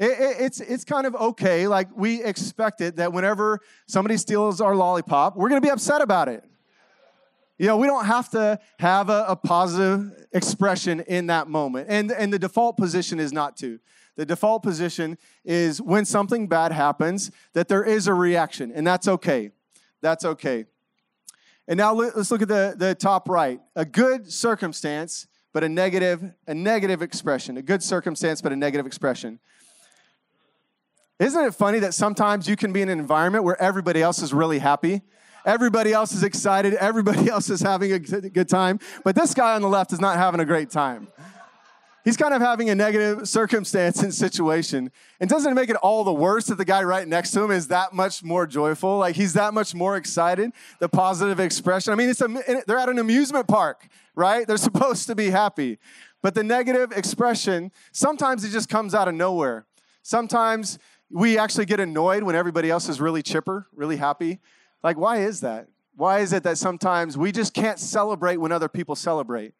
[0.00, 1.68] It, it, it's, it's kind of okay.
[1.68, 6.02] Like we expect it that whenever somebody steals our lollipop, we're going to be upset
[6.02, 6.42] about it.
[7.56, 11.88] You know, we don't have to have a, a, positive expression in that moment.
[11.88, 13.78] And, and the default position is not to.
[14.16, 19.06] The default position is when something bad happens, that there is a reaction, and that's
[19.06, 19.52] okay
[20.00, 20.66] that's okay.
[21.68, 23.60] And now let's look at the, the top right.
[23.76, 27.56] A good circumstance, but a negative, a negative expression.
[27.56, 29.38] A good circumstance, but a negative expression.
[31.20, 34.34] Isn't it funny that sometimes you can be in an environment where everybody else is
[34.34, 35.02] really happy?
[35.46, 36.74] Everybody else is excited.
[36.74, 38.80] Everybody else is having a good time.
[39.04, 41.06] But this guy on the left is not having a great time
[42.04, 44.90] he's kind of having a negative circumstance and situation.
[45.20, 47.50] And doesn't it make it all the worse that the guy right next to him
[47.50, 48.98] is that much more joyful?
[48.98, 51.92] Like he's that much more excited, the positive expression.
[51.92, 52.28] I mean, it's a,
[52.66, 54.46] they're at an amusement park, right?
[54.46, 55.78] They're supposed to be happy.
[56.22, 59.66] But the negative expression, sometimes it just comes out of nowhere.
[60.02, 60.78] Sometimes
[61.10, 64.40] we actually get annoyed when everybody else is really chipper, really happy.
[64.82, 65.68] Like, why is that?
[65.96, 69.52] Why is it that sometimes we just can't celebrate when other people celebrate?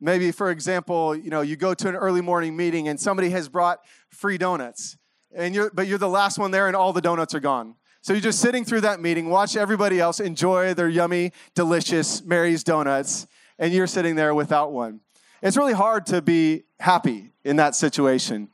[0.00, 3.48] Maybe, for example, you know, you go to an early morning meeting and somebody has
[3.48, 4.98] brought free donuts,
[5.34, 7.76] and you're, but you're the last one there and all the donuts are gone.
[8.02, 12.62] So you're just sitting through that meeting, watch everybody else enjoy their yummy, delicious Mary's
[12.62, 13.26] donuts,
[13.58, 15.00] and you're sitting there without one.
[15.42, 18.48] It's really hard to be happy in that situation.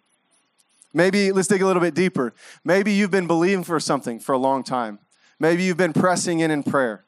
[0.95, 2.35] Maybe let's dig a little bit deeper.
[2.65, 4.99] Maybe you've been believing for something for a long time.
[5.39, 7.05] Maybe you've been pressing in in prayer.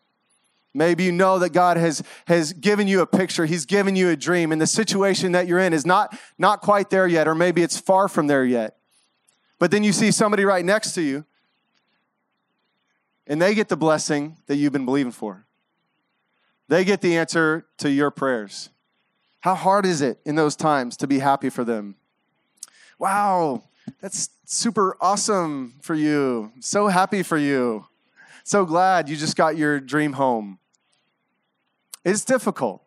[0.77, 4.17] Maybe you know that God has, has given you a picture, He's given you a
[4.17, 7.63] dream, and the situation that you're in is not, not quite there yet, or maybe
[7.63, 8.77] it's far from there yet.
[9.61, 11.25] But then you see somebody right next to you,
[13.27, 15.47] and they get the blessing that you've been believing for.
[16.69, 18.71] They get the answer to your prayers.
[19.41, 21.97] How hard is it in those times to be happy for them?
[22.99, 23.63] Wow,
[24.01, 26.53] that's super awesome for you.
[26.61, 27.87] So happy for you.
[28.45, 30.59] So glad you just got your dream home.
[32.05, 32.83] It's difficult.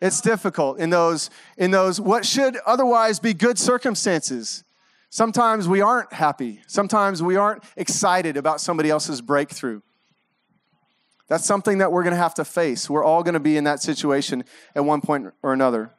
[0.00, 4.64] It's difficult in those in those what should otherwise be good circumstances.
[5.10, 6.60] Sometimes we aren't happy.
[6.66, 9.80] Sometimes we aren't excited about somebody else's breakthrough.
[11.28, 12.90] That's something that we're going to have to face.
[12.90, 15.90] We're all going to be in that situation at one point or another.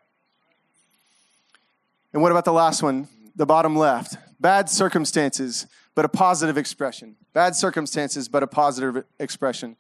[2.12, 4.18] And what about the last one, the bottom left?
[4.40, 7.16] Bad circumstances, but a positive expression.
[7.34, 9.76] Bad circumstances, but a positive expression.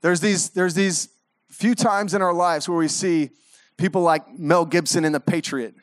[0.00, 1.08] There's these, there's these
[1.50, 3.30] few times in our lives where we see
[3.76, 5.74] people like Mel Gibson in The Patriot,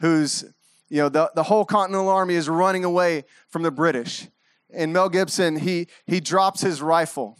[0.00, 0.44] who's,
[0.88, 4.28] you know, the, the whole Continental Army is running away from the British.
[4.74, 7.36] And Mel Gibson, he, he drops his rifle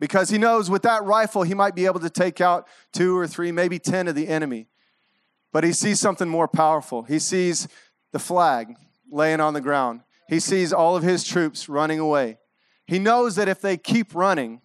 [0.00, 3.26] because he knows with that rifle he might be able to take out two or
[3.26, 4.66] three, maybe 10 of the enemy.
[5.52, 7.02] But he sees something more powerful.
[7.02, 7.68] He sees
[8.12, 8.76] the flag
[9.10, 12.38] laying on the ground, he sees all of his troops running away.
[12.86, 14.60] He knows that if they keep running,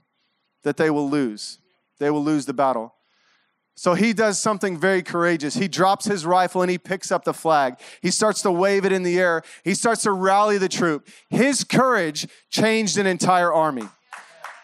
[0.63, 1.59] that they will lose.
[1.99, 2.93] They will lose the battle.
[3.75, 5.53] So he does something very courageous.
[5.53, 7.79] He drops his rifle and he picks up the flag.
[8.01, 9.43] He starts to wave it in the air.
[9.63, 11.07] He starts to rally the troop.
[11.29, 13.87] His courage changed an entire army.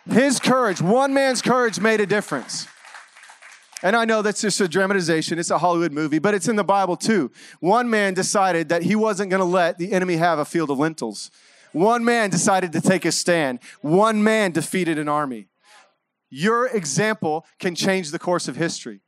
[0.10, 2.68] His courage, one man's courage, made a difference.
[3.84, 6.64] And I know that's just a dramatization, it's a Hollywood movie, but it's in the
[6.64, 7.32] Bible too.
[7.60, 10.80] One man decided that he wasn't going to let the enemy have a field of
[10.80, 11.30] lentils.
[11.74, 13.60] One man decided to take a stand.
[13.82, 15.48] One man defeated an army.
[16.30, 19.02] Your example can change the course of history.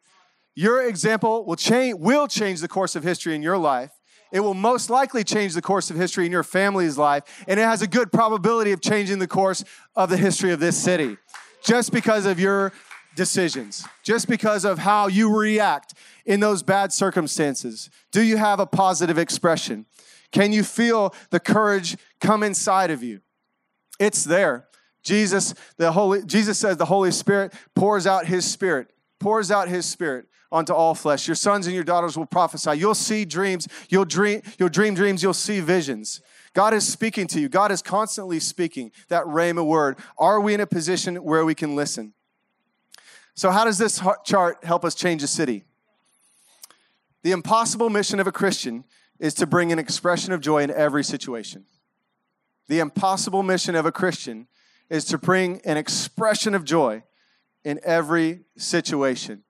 [0.56, 3.92] Your example will change, will change the course of history in your life.
[4.34, 7.64] It will most likely change the course of history in your family's life, and it
[7.64, 9.64] has a good probability of changing the course
[9.96, 11.18] of the history of this city
[11.66, 12.72] just because of your
[13.16, 15.94] decisions, just because of how you react
[16.26, 17.90] in those bad circumstances.
[18.12, 19.86] Do you have a positive expression?
[20.32, 23.22] Can you feel the courage come inside of you?
[24.00, 24.68] It's there.
[25.04, 28.88] Jesus, the Holy, Jesus says the Holy Spirit pours out his spirit,
[29.20, 31.28] pours out his spirit onto all flesh.
[31.28, 32.78] Your sons and your daughters will prophesy.
[32.78, 33.68] You'll see dreams.
[33.90, 35.22] You'll dream, you'll dream dreams.
[35.22, 36.22] You'll see visions.
[36.54, 37.50] God is speaking to you.
[37.50, 39.98] God is constantly speaking that rhema word.
[40.18, 42.14] Are we in a position where we can listen?
[43.36, 45.66] So, how does this chart help us change a city?
[47.22, 48.86] The impossible mission of a Christian
[49.20, 51.66] is to bring an expression of joy in every situation.
[52.68, 54.48] The impossible mission of a Christian
[54.90, 57.04] is to bring an expression of joy
[57.64, 59.44] in every situation.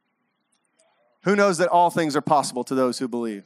[1.23, 3.43] Who knows that all things are possible to those who believe?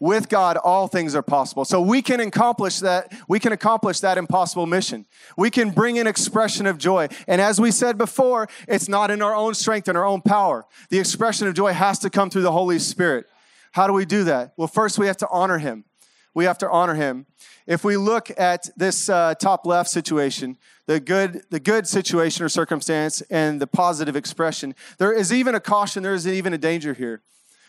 [0.00, 1.64] With God, all things are possible.
[1.64, 3.12] So we can accomplish that.
[3.26, 5.06] We can accomplish that impossible mission.
[5.36, 7.08] We can bring an expression of joy.
[7.26, 10.66] And as we said before, it's not in our own strength and our own power.
[10.90, 13.26] The expression of joy has to come through the Holy Spirit.
[13.72, 14.52] How do we do that?
[14.56, 15.84] Well, first we have to honor Him.
[16.32, 17.26] We have to honor Him.
[17.66, 22.48] If we look at this uh, top left situation, the good, the good situation or
[22.48, 26.94] circumstance and the positive expression, there is even a caution, there is even a danger
[26.94, 27.22] here.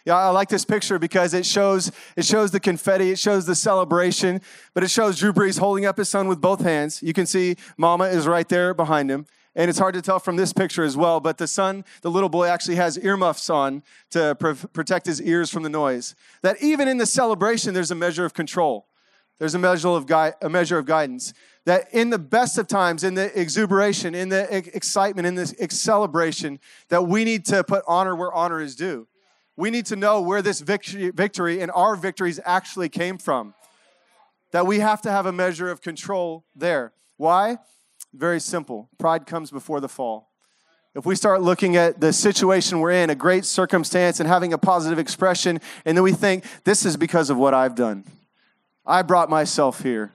[0.09, 3.53] Yeah, I like this picture because it shows it shows the confetti, it shows the
[3.53, 4.41] celebration,
[4.73, 7.03] but it shows Drew Brees holding up his son with both hands.
[7.03, 9.27] You can see Mama is right there behind him.
[9.53, 12.27] And it's hard to tell from this picture as well, but the son, the little
[12.27, 14.35] boy, actually has earmuffs on to
[14.73, 16.15] protect his ears from the noise.
[16.41, 18.87] That even in the celebration, there's a measure of control.
[19.37, 21.35] There's a measure of, gui- a measure of guidance.
[21.65, 26.59] That in the best of times, in the exuberation, in the excitement, in this celebration,
[26.87, 29.07] that we need to put honor where honor is due.
[29.59, 33.53] We need to know where this victory, victory and our victories actually came from.
[34.51, 36.93] That we have to have a measure of control there.
[37.17, 37.57] Why?
[38.13, 38.89] Very simple.
[38.97, 40.29] Pride comes before the fall.
[40.95, 44.57] If we start looking at the situation we're in, a great circumstance, and having a
[44.57, 48.05] positive expression, and then we think, this is because of what I've done.
[48.85, 50.13] I brought myself here.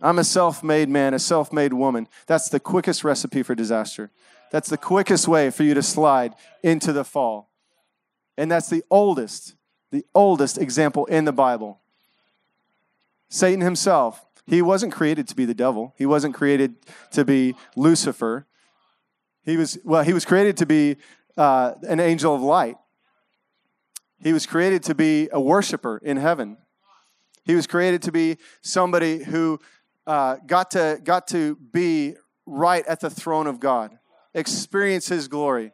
[0.00, 2.08] I'm a self made man, a self made woman.
[2.26, 4.10] That's the quickest recipe for disaster.
[4.50, 7.49] That's the quickest way for you to slide into the fall.
[8.40, 9.54] And that's the oldest,
[9.90, 11.78] the oldest example in the Bible.
[13.28, 15.94] Satan himself, he wasn't created to be the devil.
[15.98, 16.74] He wasn't created
[17.10, 18.46] to be Lucifer.
[19.44, 20.96] He was, well, he was created to be
[21.36, 22.76] uh, an angel of light.
[24.22, 26.56] He was created to be a worshiper in heaven.
[27.44, 29.60] He was created to be somebody who
[30.06, 32.14] uh, got, to, got to be
[32.46, 33.98] right at the throne of God,
[34.32, 35.72] experience his glory.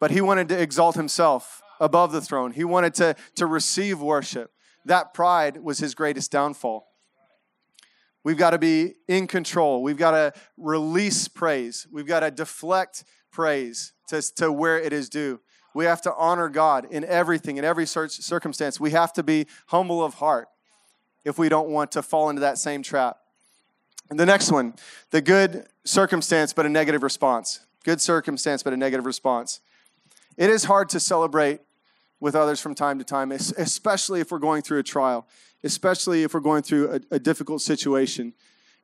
[0.00, 2.52] But he wanted to exalt himself above the throne.
[2.52, 4.52] He wanted to, to receive worship.
[4.84, 6.86] That pride was his greatest downfall.
[8.24, 9.82] We've got to be in control.
[9.82, 11.86] We've got to release praise.
[11.92, 15.40] We've got to deflect praise to, to where it is due.
[15.74, 18.80] We have to honor God in everything, in every circumstance.
[18.80, 20.48] We have to be humble of heart
[21.24, 23.18] if we don't want to fall into that same trap.
[24.08, 24.74] And the next one,
[25.10, 27.60] the good circumstance but a negative response.
[27.84, 29.60] Good circumstance but a negative response.
[30.36, 31.60] It is hard to celebrate
[32.20, 35.26] with others from time to time, especially if we're going through a trial,
[35.62, 38.32] especially if we're going through a, a difficult situation.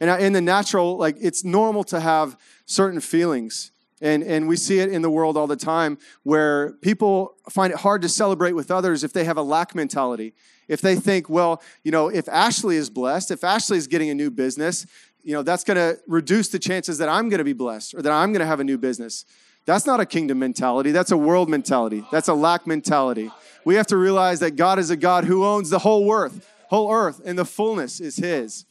[0.01, 2.37] And in the natural, like it's normal to have
[2.67, 3.71] certain feelings.
[4.01, 7.79] And, and we see it in the world all the time where people find it
[7.79, 10.35] hard to celebrate with others if they have a lack mentality.
[10.67, 14.15] If they think, well, you know, if Ashley is blessed, if Ashley is getting a
[14.15, 14.87] new business,
[15.23, 18.03] you know, that's going to reduce the chances that I'm going to be blessed or
[18.03, 19.25] that I'm going to have a new business.
[19.65, 20.91] That's not a kingdom mentality.
[20.91, 22.05] That's a world mentality.
[22.11, 23.31] That's a lack mentality.
[23.65, 26.93] We have to realize that God is a God who owns the whole earth, whole
[26.93, 28.67] earth, and the fullness is His.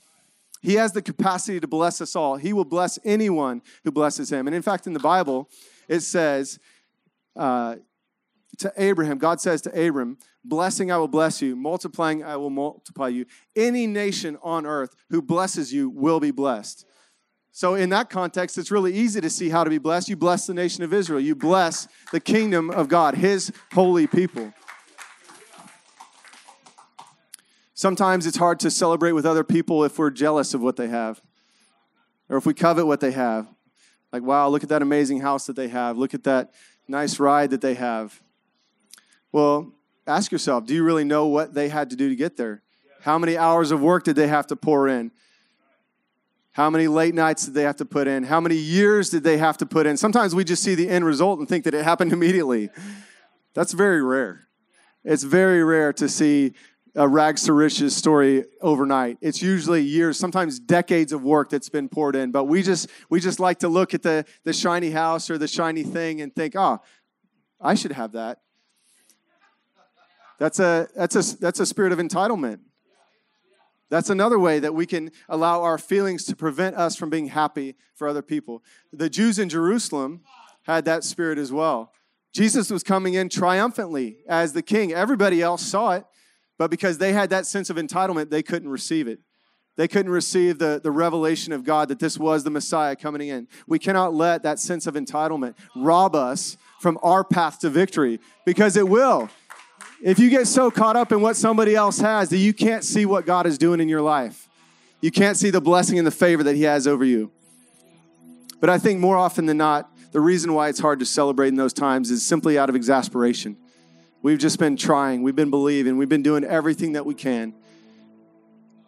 [0.62, 2.36] He has the capacity to bless us all.
[2.36, 4.48] He will bless anyone who blesses him.
[4.48, 5.50] And in fact, in the Bible,
[5.88, 6.60] it says
[7.36, 7.78] uh,
[8.60, 13.08] to Abraham, God says to Abram, Blessing I will bless you, multiplying I will multiply
[13.08, 13.26] you.
[13.56, 16.86] Any nation on earth who blesses you will be blessed.
[17.54, 20.08] So, in that context, it's really easy to see how to be blessed.
[20.08, 24.54] You bless the nation of Israel, you bless the kingdom of God, his holy people.
[27.74, 31.20] Sometimes it's hard to celebrate with other people if we're jealous of what they have
[32.30, 33.48] or if we covet what they have.
[34.14, 35.98] Like, wow, look at that amazing house that they have.
[35.98, 36.52] Look at that
[36.88, 38.22] nice ride that they have.
[39.32, 39.74] Well,
[40.06, 42.62] ask yourself do you really know what they had to do to get there?
[43.02, 45.12] How many hours of work did they have to pour in?
[46.54, 48.24] How many late nights did they have to put in?
[48.24, 49.96] How many years did they have to put in?
[49.96, 52.70] Sometimes we just see the end result and think that it happened immediately.
[53.54, 54.48] That's very rare.
[55.04, 56.54] It's very rare to see
[56.96, 59.18] a rags to riches story overnight.
[59.22, 62.32] It's usually years, sometimes decades of work that's been poured in.
[62.32, 65.48] But we just we just like to look at the the shiny house or the
[65.48, 66.82] shiny thing and think, oh,
[67.60, 68.40] I should have that.
[70.38, 72.60] That's a that's a that's a spirit of entitlement.
[73.92, 77.76] That's another way that we can allow our feelings to prevent us from being happy
[77.94, 78.64] for other people.
[78.94, 80.22] The Jews in Jerusalem
[80.64, 81.92] had that spirit as well.
[82.34, 84.94] Jesus was coming in triumphantly as the king.
[84.94, 86.06] Everybody else saw it.
[86.58, 89.20] But because they had that sense of entitlement, they couldn't receive it.
[89.76, 93.50] They couldn't receive the, the revelation of God that this was the Messiah coming in.
[93.68, 98.78] We cannot let that sense of entitlement rob us from our path to victory because
[98.78, 99.30] it will.
[100.04, 103.06] If you get so caught up in what somebody else has that you can't see
[103.06, 104.50] what God is doing in your life,
[105.00, 107.32] you can't see the blessing and the favor that He has over you.
[108.60, 111.56] But I think more often than not, the reason why it's hard to celebrate in
[111.56, 113.58] those times is simply out of exasperation.
[114.24, 117.54] We've just been trying, we've been believing, we've been doing everything that we can.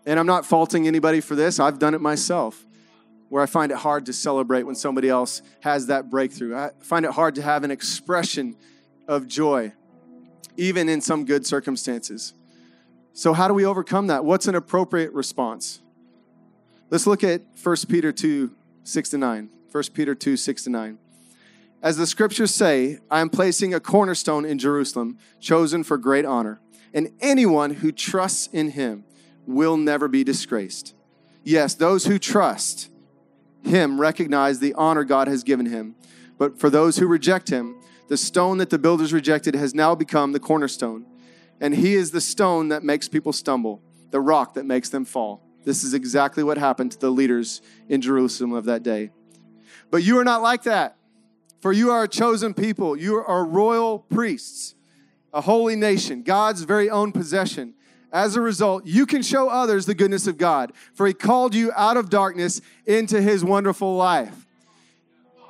[0.05, 2.65] And I'm not faulting anybody for this, I've done it myself,
[3.29, 6.55] where I find it hard to celebrate when somebody else has that breakthrough.
[6.55, 8.55] I find it hard to have an expression
[9.07, 9.73] of joy,
[10.57, 12.33] even in some good circumstances.
[13.13, 14.25] So, how do we overcome that?
[14.25, 15.81] What's an appropriate response?
[16.89, 18.51] Let's look at 1 Peter 2
[18.83, 19.49] 6 to 9.
[19.71, 20.97] 1 Peter 2 6 to 9.
[21.81, 26.61] As the scriptures say, I am placing a cornerstone in Jerusalem, chosen for great honor,
[26.93, 29.03] and anyone who trusts in him
[29.45, 30.95] will never be disgraced.
[31.43, 32.89] Yes, those who trust
[33.63, 35.95] him recognize the honor God has given him.
[36.37, 37.75] But for those who reject him,
[38.13, 41.03] the stone that the builders rejected has now become the cornerstone.
[41.59, 45.41] And he is the stone that makes people stumble, the rock that makes them fall.
[45.63, 49.09] This is exactly what happened to the leaders in Jerusalem of that day.
[49.89, 50.95] But you are not like that.
[51.59, 54.75] For you are a chosen people, you are royal priests,
[55.33, 57.73] a holy nation, God's very own possession.
[58.11, 61.71] As a result, you can show others the goodness of God, for He called you
[61.75, 64.45] out of darkness into His wonderful life.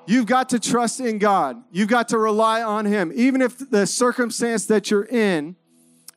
[0.06, 1.64] You've got to trust in God.
[1.72, 3.12] You've got to rely on Him.
[3.16, 5.56] Even if the circumstance that you're in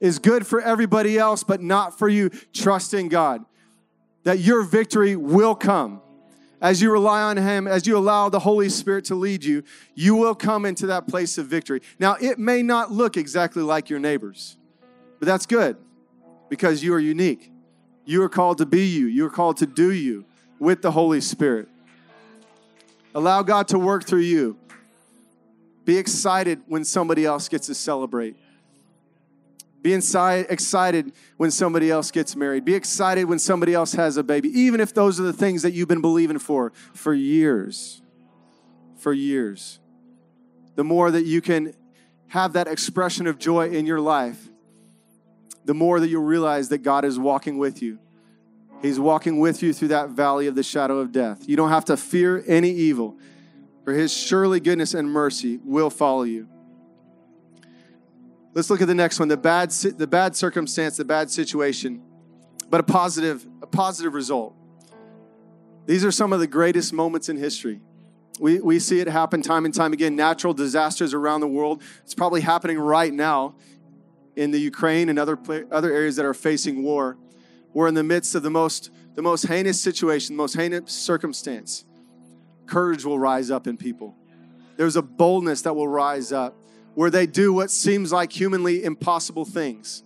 [0.00, 3.44] is good for everybody else, but not for you, trust in God
[4.24, 6.02] that your victory will come
[6.60, 9.62] as you rely on Him, as you allow the Holy Spirit to lead you,
[9.94, 11.80] you will come into that place of victory.
[11.98, 14.56] Now, it may not look exactly like your neighbors,
[15.18, 15.76] but that's good
[16.48, 17.52] because you are unique.
[18.04, 20.24] You are called to be you, you are called to do you
[20.58, 21.68] with the Holy Spirit.
[23.16, 24.58] Allow God to work through you.
[25.86, 28.36] Be excited when somebody else gets to celebrate.
[29.80, 32.66] Be inside, excited when somebody else gets married.
[32.66, 35.72] Be excited when somebody else has a baby, even if those are the things that
[35.72, 38.02] you've been believing for for years.
[38.98, 39.80] For years.
[40.74, 41.72] The more that you can
[42.26, 44.46] have that expression of joy in your life,
[45.64, 47.98] the more that you'll realize that God is walking with you.
[48.82, 51.48] He's walking with you through that valley of the shadow of death.
[51.48, 53.16] You don't have to fear any evil,
[53.84, 56.48] for His surely goodness and mercy will follow you.
[58.54, 62.02] Let's look at the next one the bad, the bad circumstance, the bad situation,
[62.70, 64.54] but a positive, a positive result.
[65.86, 67.80] These are some of the greatest moments in history.
[68.40, 70.16] We, we see it happen time and time again.
[70.16, 71.82] Natural disasters around the world.
[72.02, 73.54] It's probably happening right now
[74.34, 75.38] in the Ukraine and other,
[75.70, 77.16] other areas that are facing war.
[77.76, 81.84] We're in the midst of the most, the most heinous situation, the most heinous circumstance.
[82.64, 84.16] Courage will rise up in people.
[84.78, 86.56] There's a boldness that will rise up
[86.94, 90.04] where they do what seems like humanly impossible things.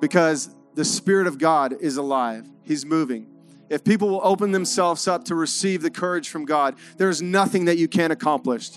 [0.00, 3.26] Because the Spirit of God is alive, He's moving.
[3.68, 7.76] If people will open themselves up to receive the courage from God, there's nothing that
[7.76, 8.70] you can't accomplish.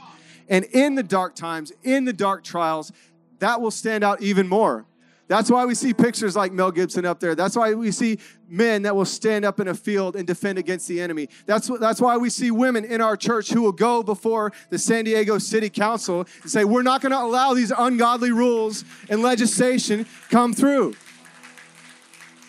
[0.49, 2.91] And in the dark times, in the dark trials,
[3.39, 4.85] that will stand out even more.
[5.27, 7.33] That's why we see pictures like Mel Gibson up there.
[7.33, 10.87] That's why we see men that will stand up in a field and defend against
[10.87, 11.29] the enemy.
[11.47, 15.05] That's, that's why we see women in our church who will go before the San
[15.05, 20.05] Diego City Council and say, We're not going to allow these ungodly rules and legislation
[20.29, 20.95] come through.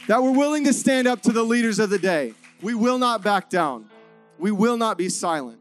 [0.08, 2.34] That we're willing to stand up to the leaders of the day.
[2.60, 3.88] We will not back down.
[4.38, 5.60] We will not be silent.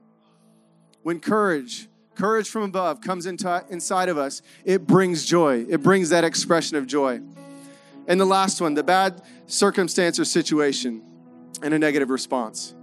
[1.01, 5.65] When courage, courage from above comes into, inside of us, it brings joy.
[5.69, 7.21] It brings that expression of joy.
[8.07, 11.01] And the last one, the bad circumstance or situation
[11.61, 12.73] and a negative response.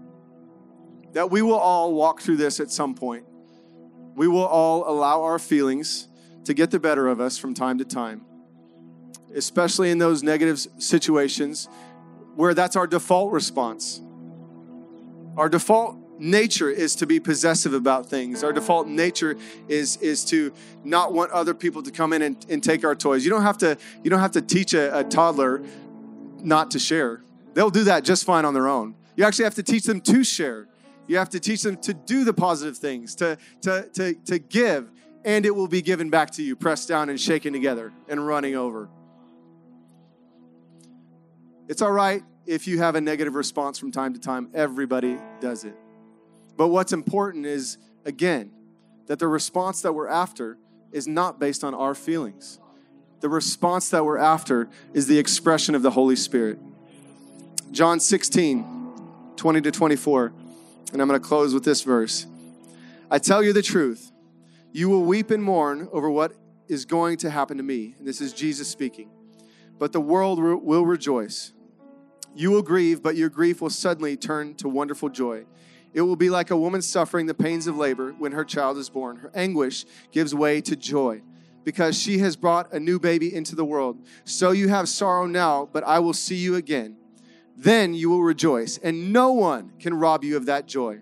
[1.12, 3.24] That we will all walk through this at some point.
[4.14, 6.08] We will all allow our feelings
[6.44, 8.24] to get the better of us from time to time,
[9.34, 11.68] especially in those negative situations
[12.34, 14.00] where that's our default response.
[15.36, 18.44] Our default nature is to be possessive about things.
[18.44, 19.36] Our default nature
[19.68, 20.52] is is to
[20.84, 23.24] not want other people to come in and, and take our toys.
[23.24, 25.62] You don't have to you don't have to teach a, a toddler
[26.38, 27.22] not to share.
[27.54, 28.94] They'll do that just fine on their own.
[29.16, 30.68] You actually have to teach them to share.
[31.06, 34.90] You have to teach them to do the positive things, to, to, to, to give,
[35.24, 38.54] and it will be given back to you, pressed down and shaken together and running
[38.54, 38.88] over.
[41.68, 44.48] It's all right if you have a negative response from time to time.
[44.54, 45.76] Everybody does it.
[46.57, 48.53] But what's important is, again,
[49.07, 50.59] that the response that we're after
[50.92, 52.59] is not based on our feelings.
[53.20, 56.59] The response that we're after is the expression of the Holy Spirit.
[57.70, 60.32] John 16, 20 to 24.
[60.92, 62.26] And I'm going to close with this verse.
[63.11, 64.12] I tell you the truth.
[64.72, 66.34] You will weep and mourn over what
[66.68, 67.94] is going to happen to me.
[67.98, 69.11] And this is Jesus speaking.
[69.78, 71.53] But the world will rejoice.
[72.34, 75.44] You will grieve, but your grief will suddenly turn to wonderful joy.
[75.95, 78.88] It will be like a woman suffering the pains of labor when her child is
[78.88, 79.16] born.
[79.16, 81.22] Her anguish gives way to joy
[81.64, 83.99] because she has brought a new baby into the world.
[84.24, 86.97] So you have sorrow now, but I will see you again.
[87.57, 91.01] Then you will rejoice, and no one can rob you of that joy.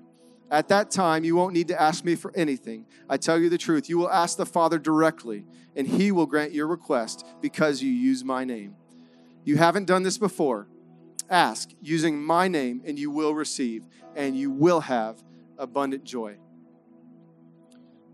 [0.50, 2.86] At that time, you won't need to ask me for anything.
[3.08, 3.88] I tell you the truth.
[3.88, 5.44] You will ask the Father directly,
[5.76, 8.74] and he will grant your request because you use my name.
[9.44, 10.66] You haven't done this before.
[11.30, 15.22] Ask using my name, and you will receive, and you will have
[15.56, 16.36] abundant joy.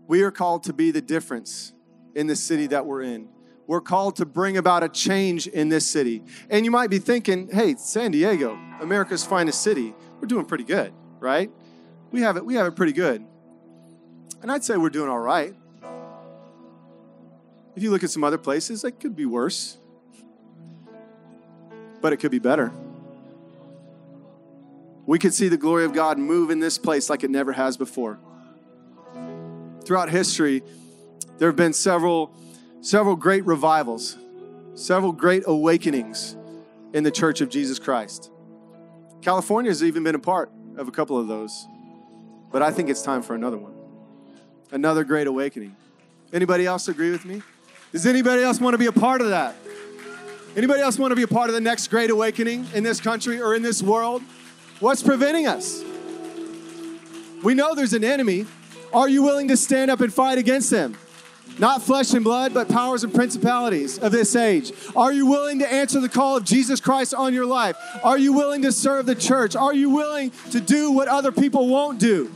[0.07, 1.73] We are called to be the difference
[2.13, 3.27] in the city that we're in.
[3.65, 6.23] We're called to bring about a change in this city.
[6.49, 10.93] And you might be thinking, hey, San Diego, America's finest city, we're doing pretty good,
[11.19, 11.51] right?
[12.11, 13.25] We have it, we have it pretty good.
[14.41, 15.53] And I'd say we're doing all right.
[17.75, 19.77] If you look at some other places, it could be worse,
[21.99, 22.71] but it could be better.
[25.07, 27.77] We could see the glory of God move in this place like it never has
[27.77, 28.19] before.
[29.85, 30.63] Throughout history,
[31.37, 32.35] there have been several
[32.81, 34.17] several great revivals,
[34.75, 36.35] several great awakenings
[36.93, 38.29] in the Church of Jesus Christ.
[39.21, 41.65] California has even been a part of a couple of those.
[42.51, 43.73] But I think it's time for another one.
[44.71, 45.75] Another great awakening.
[46.33, 47.41] Anybody else agree with me?
[47.93, 49.55] Does anybody else want to be a part of that?
[50.55, 53.41] Anybody else want to be a part of the next great awakening in this country
[53.41, 54.21] or in this world?
[54.79, 55.83] What's preventing us?
[57.43, 58.45] We know there's an enemy.
[58.93, 60.95] Are you willing to stand up and fight against him?
[61.59, 64.71] Not flesh and blood, but powers and principalities of this age.
[64.95, 67.75] Are you willing to answer the call of Jesus Christ on your life?
[68.03, 69.55] Are you willing to serve the church?
[69.55, 72.31] Are you willing to do what other people won't do?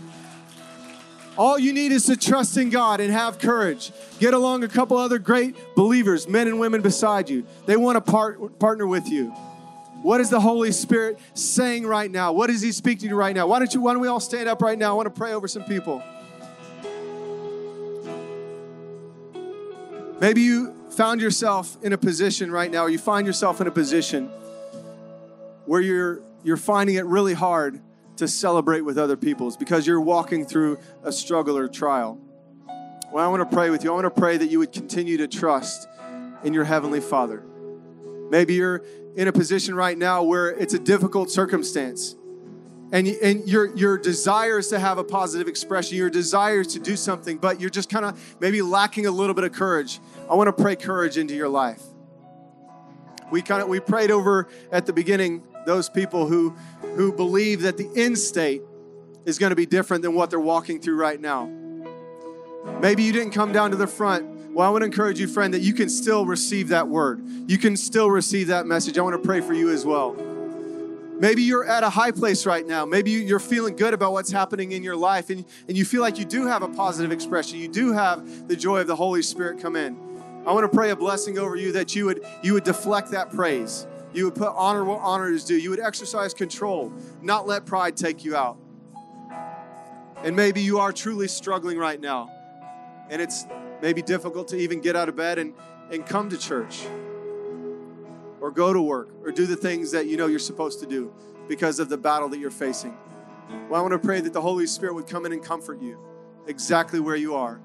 [1.38, 3.92] All you need is to trust in God and have courage.
[4.20, 7.46] Get along a couple other great believers, men and women beside you.
[7.68, 9.34] They want to part, partner with you.
[10.02, 12.34] What is the Holy Spirit saying right now?
[12.34, 13.48] What is He speaking to you right now?
[13.48, 13.82] Why don't you?
[13.82, 14.92] Why don't we all stand up right now?
[14.92, 16.04] I want to pray over some people.
[20.20, 23.72] Maybe you found yourself in a position right now, or you find yourself in a
[23.72, 24.30] position
[25.66, 27.82] where you're, you're finding it really hard
[28.18, 32.20] to celebrate with other people's because you're walking through a struggle or trial.
[33.12, 33.92] Well, I want to pray with you.
[33.92, 35.88] I want to pray that you would continue to trust
[36.44, 37.44] in your Heavenly Father.
[38.30, 38.84] Maybe you're
[39.16, 42.16] in a position right now where it's a difficult circumstance
[42.92, 47.38] and, and your, your desires to have a positive expression, your desires to do something,
[47.38, 50.00] but you're just kind of maybe lacking a little bit of courage.
[50.30, 51.82] I want to pray courage into your life.
[53.32, 56.50] We kind of we prayed over at the beginning those people who
[56.96, 58.62] who believe that the end state
[59.24, 61.46] is going to be different than what they're walking through right now.
[62.82, 64.41] Maybe you didn't come down to the front.
[64.54, 67.24] Well, I want to encourage you, friend, that you can still receive that word.
[67.48, 68.98] You can still receive that message.
[68.98, 70.14] I want to pray for you as well.
[71.22, 72.84] Maybe you're at a high place right now.
[72.84, 76.18] Maybe you're feeling good about what's happening in your life and, and you feel like
[76.18, 77.60] you do have a positive expression.
[77.60, 79.96] You do have the joy of the Holy Spirit come in.
[80.46, 83.32] I want to pray a blessing over you that you would you would deflect that
[83.32, 83.86] praise.
[84.14, 85.56] You would put honor where honor is due.
[85.56, 86.92] You would exercise control,
[87.22, 88.58] not let pride take you out.
[90.24, 92.30] And maybe you are truly struggling right now.
[93.10, 93.46] And it's
[93.82, 95.54] maybe difficult to even get out of bed and,
[95.92, 96.86] and come to church
[98.40, 101.14] or go to work or do the things that you know you're supposed to do
[101.48, 102.98] because of the battle that you're facing.
[103.70, 106.00] Well, I want to pray that the Holy Spirit would come in and comfort you
[106.48, 107.62] exactly where you are.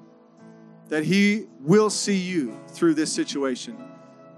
[0.88, 3.76] That He will see you through this situation.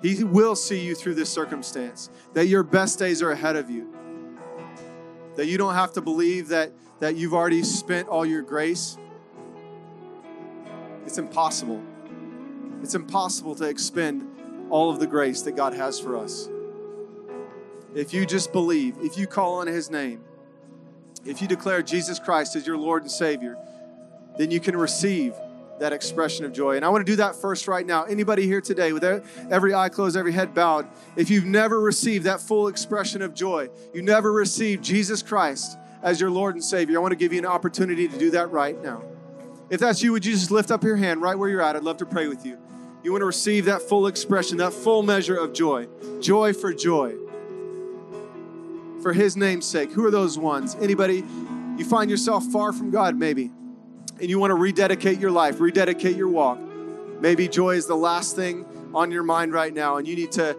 [0.03, 2.11] He will see you through this circumstance.
[2.35, 3.93] That your best days are ahead of you.
[5.37, 8.97] That you don't have to believe that, that you've already spent all your grace.
[11.09, 11.83] It's impossible.
[12.83, 14.29] It's impossible to expend
[14.69, 16.51] all of the grace that God has for us.
[17.95, 20.21] If you just believe, if you call on His name,
[21.25, 23.57] if you declare Jesus Christ as your Lord and Savior,
[24.37, 25.33] then you can receive
[25.81, 26.77] that expression of joy.
[26.77, 28.05] And I want to do that first right now.
[28.05, 29.03] Anybody here today, with
[29.51, 30.87] every eye closed, every head bowed,
[31.17, 36.21] if you've never received that full expression of joy, you never received Jesus Christ as
[36.21, 38.79] your Lord and Savior, I want to give you an opportunity to do that right
[38.83, 39.03] now.
[39.71, 41.77] If that's you, would you just lift up your hand right where you're at?
[41.77, 42.59] I'd love to pray with you.
[43.03, 45.89] You want to receive that full expression, that full measure of joy.
[46.21, 47.15] Joy for joy.
[49.03, 49.93] For His name's sake.
[49.93, 50.77] Who are those ones?
[50.81, 51.25] Anybody,
[51.77, 53.53] you find yourself far from God, maybe
[54.21, 56.59] and you want to rededicate your life, rededicate your walk.
[57.21, 58.65] Maybe joy is the last thing
[58.95, 60.57] on your mind right now, and you need to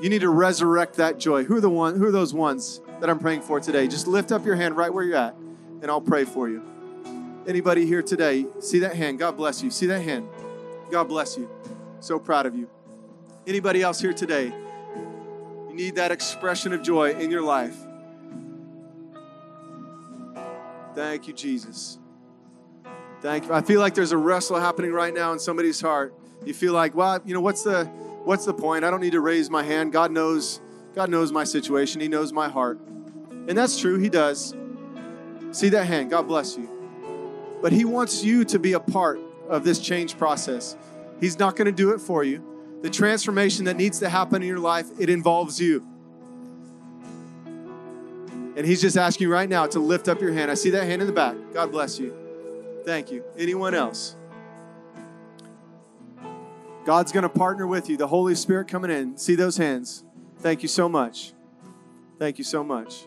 [0.00, 1.44] you need to resurrect that joy.
[1.44, 1.96] Who are the one?
[1.96, 3.86] Who are those ones that I'm praying for today?
[3.86, 5.34] Just lift up your hand right where you're at,
[5.82, 6.62] and I'll pray for you.
[7.50, 8.46] Anybody here today?
[8.60, 9.18] See that hand?
[9.18, 9.72] God bless you.
[9.72, 10.28] See that hand?
[10.88, 11.50] God bless you.
[11.98, 12.70] So proud of you.
[13.44, 14.52] Anybody else here today?
[15.68, 17.74] You need that expression of joy in your life.
[20.94, 21.98] Thank you, Jesus.
[23.20, 23.52] Thank you.
[23.52, 26.14] I feel like there's a wrestle happening right now in somebody's heart.
[26.44, 27.86] You feel like, well, you know, what's the
[28.22, 28.84] what's the point?
[28.84, 29.92] I don't need to raise my hand.
[29.92, 30.60] God knows
[30.94, 32.00] God knows my situation.
[32.00, 32.78] He knows my heart.
[33.48, 34.54] And that's true, he does.
[35.50, 36.10] See that hand.
[36.10, 36.79] God bless you.
[37.62, 40.76] But he wants you to be a part of this change process.
[41.20, 42.44] He's not going to do it for you.
[42.82, 45.86] The transformation that needs to happen in your life, it involves you.
[48.56, 50.50] And he's just asking you right now to lift up your hand.
[50.50, 51.36] I see that hand in the back.
[51.52, 52.14] God bless you.
[52.84, 53.22] Thank you.
[53.36, 54.16] Anyone else?
[56.84, 57.96] God's going to partner with you.
[57.96, 59.16] The Holy Spirit coming in.
[59.18, 60.04] See those hands.
[60.38, 61.32] Thank you so much.
[62.18, 63.04] Thank you so much.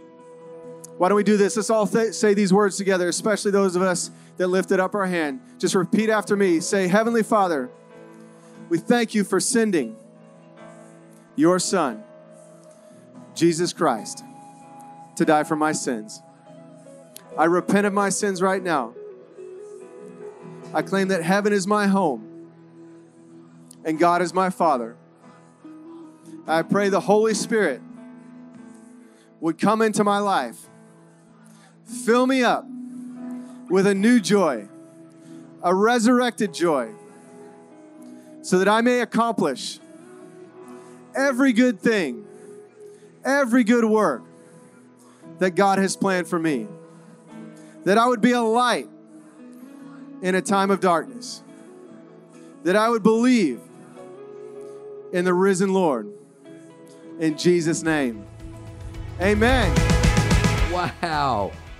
[0.97, 1.55] Why don't we do this?
[1.55, 5.05] Let's all th- say these words together, especially those of us that lifted up our
[5.05, 5.41] hand.
[5.59, 6.59] Just repeat after me.
[6.59, 7.69] Say, Heavenly Father,
[8.69, 9.95] we thank you for sending
[11.35, 12.03] your Son,
[13.35, 14.23] Jesus Christ,
[15.15, 16.21] to die for my sins.
[17.37, 18.93] I repent of my sins right now.
[20.73, 22.49] I claim that heaven is my home
[23.85, 24.95] and God is my Father.
[26.47, 27.81] I pray the Holy Spirit
[29.39, 30.69] would come into my life,
[31.85, 32.65] fill me up
[33.69, 34.67] with a new joy,
[35.61, 36.91] a resurrected joy,
[38.41, 39.79] so that I may accomplish
[41.15, 42.25] every good thing,
[43.23, 44.23] every good work
[45.39, 46.67] that God has planned for me.
[47.85, 48.87] That I would be a light
[50.21, 51.43] in a time of darkness.
[52.63, 53.59] That I would believe
[55.11, 56.11] in the risen Lord.
[57.19, 58.25] In Jesus' name.
[59.21, 59.73] Amen.
[60.71, 61.51] Wow.